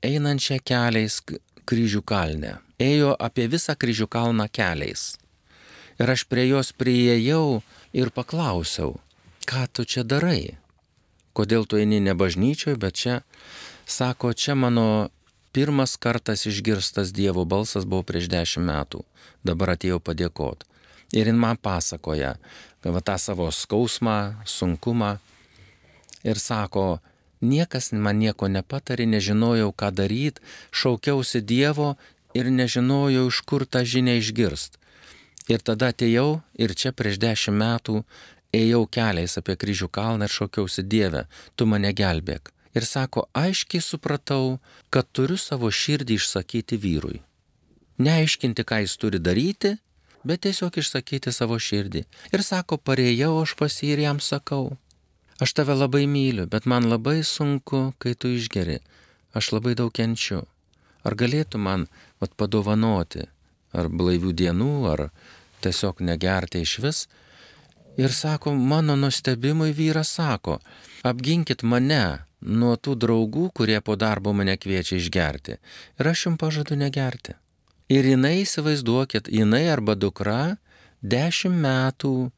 einančią 0.02 0.60
keliais 0.66 1.22
kryžių 1.70 2.02
kalne. 2.04 2.58
Ėjo 2.82 3.14
apie 3.20 3.46
visą 3.52 3.76
kryžių 3.78 4.08
kalną 4.10 4.48
keliais. 4.50 5.16
Ir 6.02 6.10
aš 6.10 6.26
prie 6.26 6.48
jos 6.50 6.72
prieėjau 6.74 7.62
ir 7.94 8.10
paklausiau, 8.10 8.96
ką 9.46 9.68
tu 9.70 9.86
čia 9.86 10.02
darai? 10.04 10.58
Kodėl 11.38 11.68
tu 11.70 11.78
eini 11.78 12.02
ne 12.02 12.16
bažnyčioje, 12.18 12.80
bet 12.82 12.98
čia, 12.98 13.20
sako, 13.86 14.34
čia 14.34 14.56
mano 14.58 15.12
pirmas 15.52 15.96
kartas 15.98 16.46
išgirstas 16.46 17.12
Dievo 17.14 17.46
balsas 17.46 17.86
buvo 17.86 18.04
prieš 18.08 18.30
dešimt 18.32 18.66
metų, 18.68 19.04
dabar 19.44 19.76
atėjau 19.76 20.00
padėkoti. 20.00 20.68
Ir 21.12 21.28
jin 21.28 21.40
man 21.40 21.60
pasakoja, 21.60 22.38
va 22.84 23.02
tą 23.04 23.18
savo 23.20 23.50
skausmą, 23.52 24.46
sunkumą 24.48 25.18
ir 26.24 26.40
sako, 26.40 27.02
niekas 27.42 27.92
man 27.92 28.22
nieko 28.24 28.48
nepatarė, 28.48 29.06
nežinojau, 29.06 29.74
ką 29.76 29.92
daryti, 29.92 30.44
šaukiausi 30.72 31.44
Dievo 31.44 31.96
ir 32.34 32.48
nežinojau, 32.48 33.28
iš 33.28 33.42
kur 33.44 33.68
tą 33.68 33.84
žinią 33.84 34.22
išgirst. 34.22 34.80
Ir 35.52 35.60
tada 35.60 35.92
atėjau 35.92 36.40
ir 36.56 36.76
čia 36.80 36.94
prieš 36.96 37.20
dešimt 37.20 37.60
metų 37.60 38.04
ėjau 38.56 38.86
keliais 38.88 39.36
apie 39.42 39.58
kryžių 39.60 39.92
kalną 39.92 40.30
ir 40.30 40.38
šaukiausi 40.40 40.88
Dievę, 40.88 41.28
tu 41.56 41.68
mane 41.68 41.92
gelbėk 41.98 42.54
ir 42.76 42.86
sako, 42.86 43.26
aiškiai 43.34 43.84
supratau, 43.84 44.60
kad 44.90 45.08
turiu 45.12 45.38
savo 45.38 45.72
širdį 45.72 46.18
išsakyti 46.20 46.80
vyrui. 46.80 47.22
Neaiškinti, 48.02 48.66
ką 48.66 48.82
jis 48.84 48.96
turi 48.98 49.20
daryti, 49.20 49.76
bet 50.24 50.44
tiesiog 50.46 50.78
išsakyti 50.82 51.34
savo 51.34 51.58
širdį. 51.60 52.06
Ir 52.34 52.44
sako, 52.46 52.78
parėjau 52.78 53.34
aš 53.42 53.56
pas 53.60 53.82
jį 53.82 53.92
ir 53.96 54.04
jam 54.06 54.22
sakau, 54.24 54.78
aš 55.42 55.54
tave 55.58 55.76
labai 55.78 56.06
myliu, 56.08 56.48
bet 56.48 56.66
man 56.70 56.90
labai 56.90 57.22
sunku, 57.28 57.92
kai 58.02 58.16
tu 58.16 58.32
išgeri, 58.32 58.80
aš 59.34 59.52
labai 59.56 59.76
daug 59.78 59.94
kenčiu. 59.94 60.46
Ar 61.02 61.18
galėtų 61.18 61.58
man 61.58 61.88
vat, 62.22 62.34
padovanoti, 62.38 63.26
ar 63.74 63.90
blaivių 63.90 64.36
dienų, 64.38 64.74
ar 64.92 65.10
tiesiog 65.66 66.04
negerti 66.06 66.62
iš 66.62 66.78
vis? 66.84 67.00
Ir 67.98 68.14
sako, 68.14 68.54
mano 68.54 68.96
nustebimui 68.96 69.74
vyras 69.76 70.14
sako, 70.16 70.60
apginkit 71.08 71.64
mane, 71.64 72.26
nuo 72.42 72.76
tų 72.78 72.96
draugų, 73.02 73.50
kurie 73.56 73.80
po 73.86 73.96
darbo 74.00 74.34
mane 74.34 74.58
kviečia 74.58 74.98
išgerti. 74.98 75.58
Ir 76.00 76.12
aš 76.12 76.26
jums 76.28 76.42
pažadu 76.42 76.78
negerti. 76.78 77.38
Ir 77.92 78.08
jinai, 78.08 78.42
įsivaizduokit, 78.46 79.28
jinai 79.28 79.66
arba 79.70 79.98
dukra 80.00 80.56
dešimt 81.02 81.60
metų 81.62 82.32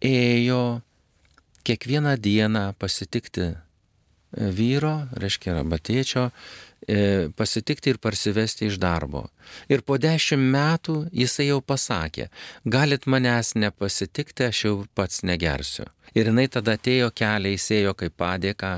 ėjo 0.00 0.80
kiekvieną 1.66 2.14
dieną 2.22 2.70
pasitikti 2.78 3.54
vyro, 4.36 5.06
reiškia, 5.16 5.56
arba 5.60 5.78
tėčio, 5.78 6.30
pasitikti 7.36 7.90
ir 7.90 7.98
parsivesti 7.98 8.68
iš 8.70 8.78
darbo. 8.78 9.26
Ir 9.68 9.82
po 9.82 9.98
dešimt 9.98 10.52
metų 10.52 10.96
jisai 11.12 11.48
jau 11.48 11.60
pasakė, 11.60 12.28
galit 12.64 13.08
manęs 13.10 13.54
nepasitikti, 13.58 14.46
aš 14.46 14.64
jau 14.64 14.76
pats 14.94 15.24
negersiu. 15.26 15.88
Ir 16.14 16.30
jinai 16.30 16.46
tada 16.48 16.76
atėjo 16.78 17.10
kelią, 17.10 17.56
įsėjo 17.56 17.96
kaip 17.98 18.14
padėką 18.16 18.72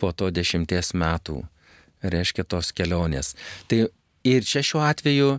po 0.00 0.12
to 0.12 0.30
dešimties 0.32 0.94
metų, 0.96 1.42
reiškia 2.02 2.44
tos 2.48 2.72
kelionės. 2.72 3.34
Tai 3.68 3.86
ir 4.24 4.48
čia 4.48 4.64
šiuo 4.64 4.82
atveju 4.86 5.36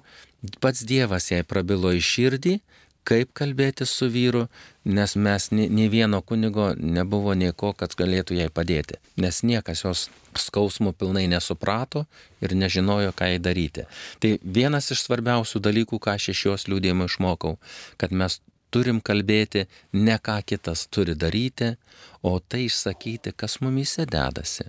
pats 0.61 0.85
Dievas 0.87 1.31
jai 1.31 1.43
prabilo 1.43 1.91
į 1.95 2.01
širdį, 2.03 2.59
kaip 3.08 3.32
kalbėti 3.38 3.86
su 3.88 4.10
vyru, 4.12 4.45
nes 4.88 5.16
mes 5.16 5.49
nei 5.51 5.88
vieno 5.91 6.20
kunigo 6.22 6.74
nebuvo 6.76 7.36
nieko, 7.39 7.72
kad 7.78 7.95
galėtų 7.99 8.36
jai 8.41 8.49
padėti, 8.51 8.99
nes 9.22 9.43
niekas 9.47 9.86
jos 9.86 10.08
skausmų 10.38 10.93
pilnai 10.99 11.26
nesuprato 11.32 12.05
ir 12.43 12.55
nežinojo, 12.55 13.14
ką 13.18 13.32
jai 13.32 13.39
daryti. 13.43 13.88
Tai 14.24 14.36
vienas 14.43 14.91
iš 14.93 15.05
svarbiausių 15.08 15.64
dalykų, 15.70 16.01
ką 16.03 16.18
aš 16.18 16.30
iš 16.34 16.43
jos 16.49 16.68
liūdėjimo 16.72 17.08
išmokau, 17.08 17.55
kad 17.97 18.12
mes 18.12 18.41
turim 18.74 18.99
kalbėti 19.01 19.66
ne 19.95 20.18
ką 20.20 20.41
kitas 20.45 20.86
turi 20.91 21.16
daryti, 21.16 21.76
o 22.22 22.38
tai 22.39 22.66
išsakyti, 22.68 23.32
kas 23.32 23.62
mumise 23.64 24.05
dedasi, 24.10 24.68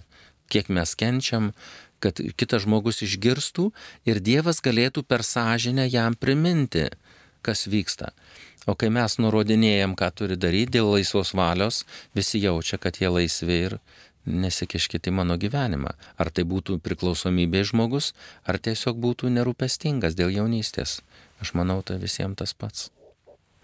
kiek 0.52 0.70
mes 0.70 0.94
kenčiam, 0.94 1.52
kad 1.98 2.20
kitas 2.38 2.62
žmogus 2.62 3.02
išgirstų 3.02 3.68
ir 4.06 4.22
Dievas 4.22 4.62
galėtų 4.62 5.02
per 5.02 5.26
sąžinę 5.26 5.88
jam 5.90 6.14
priminti, 6.14 6.86
kas 7.42 7.66
vyksta. 7.70 8.12
O 8.68 8.74
kai 8.76 8.90
mes 8.92 9.16
nurodinėjom, 9.22 9.94
ką 9.96 10.10
turi 10.12 10.36
daryti 10.36 10.76
dėl 10.76 10.90
laisvos 10.92 11.32
valios, 11.36 11.84
visi 12.14 12.42
jaučia, 12.42 12.76
kad 12.76 13.00
jie 13.00 13.08
laisvi 13.08 13.62
ir 13.68 13.78
nesikiškite 14.28 15.08
į 15.08 15.16
mano 15.20 15.38
gyvenimą. 15.40 15.94
Ar 16.20 16.30
tai 16.30 16.44
būtų 16.44 16.76
priklausomybė 16.84 17.64
žmogus, 17.70 18.12
ar 18.44 18.60
tiesiog 18.60 19.00
būtų 19.00 19.32
nerūpestingas 19.38 20.18
dėl 20.18 20.34
jaunystės. 20.36 21.00
Aš 21.40 21.54
manau, 21.56 21.80
tai 21.82 21.96
visiems 22.02 22.36
tas 22.42 22.52
pats. 22.52 22.90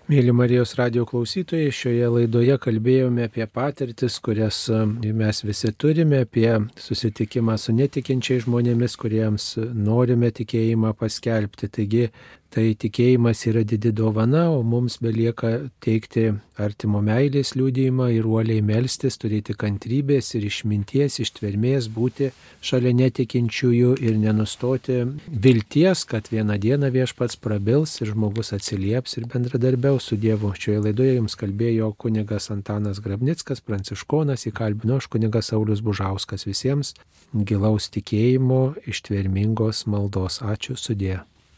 Mėly 0.05 0.35
Marijos 0.37 0.75
radio 0.77 1.07
klausytojai, 1.09 1.71
šioje 1.73 2.09
laidoje 2.13 2.59
kalbėjome 2.61 3.25
apie 3.25 3.47
patirtis, 3.49 4.19
kurias 4.21 4.59
e, 4.69 4.83
mes 5.17 5.39
visi 5.41 5.71
turime, 5.81 6.19
apie 6.27 6.51
susitikimą 6.77 7.57
su 7.57 7.73
netikinčiai 7.73 8.43
žmonėmis, 8.45 8.99
kuriems 9.01 9.47
norime 9.73 10.29
tikėjimą 10.29 10.93
paskelbti. 11.01 11.71
Taigi 11.73 12.03
Tai 12.55 12.69
tikėjimas 12.79 13.41
yra 13.51 13.65
didi 13.67 13.91
dovana, 13.91 14.45
o 14.55 14.61
mums 14.63 15.01
belieka 15.03 15.49
teikti 15.83 16.29
artimo 16.55 17.01
meilės 17.03 17.51
liūdėjimą 17.59 18.07
ir 18.15 18.29
uoliai 18.31 18.63
melstis, 18.63 19.17
turėti 19.19 19.57
kantrybės 19.59 20.29
ir 20.39 20.47
išminties, 20.47 21.17
ištvermės, 21.25 21.89
būti 21.97 22.29
šalia 22.63 22.93
netikinčiųjų 23.01 23.97
ir 24.07 24.23
nenustoti 24.23 25.01
vilties, 25.27 26.05
kad 26.07 26.31
vieną 26.31 26.61
dieną 26.63 26.93
viešpats 26.95 27.43
prabils 27.43 27.97
ir 27.99 28.15
žmogus 28.15 28.55
atsilieps 28.55 29.19
ir 29.19 29.27
bendradarbiaus 29.35 30.13
su 30.13 30.21
Dievu. 30.23 30.55
Šioje 30.55 30.87
laidoje 30.87 31.19
jums 31.19 31.35
kalbėjo 31.43 31.91
kunigas 31.99 32.53
Antanas 32.55 33.03
Grabnickas, 33.03 33.67
pranciškonas, 33.67 34.47
įkalbino 34.47 35.03
aš 35.03 35.11
kunigas 35.11 35.51
Saulis 35.51 35.83
Bužauskas 35.83 36.47
visiems 36.47 36.95
gilaus 37.35 37.91
tikėjimo, 37.91 38.77
ištvermingos 38.87 39.89
maldos. 39.91 40.39
Ačiū 40.39 40.79
sudė. 40.79 41.25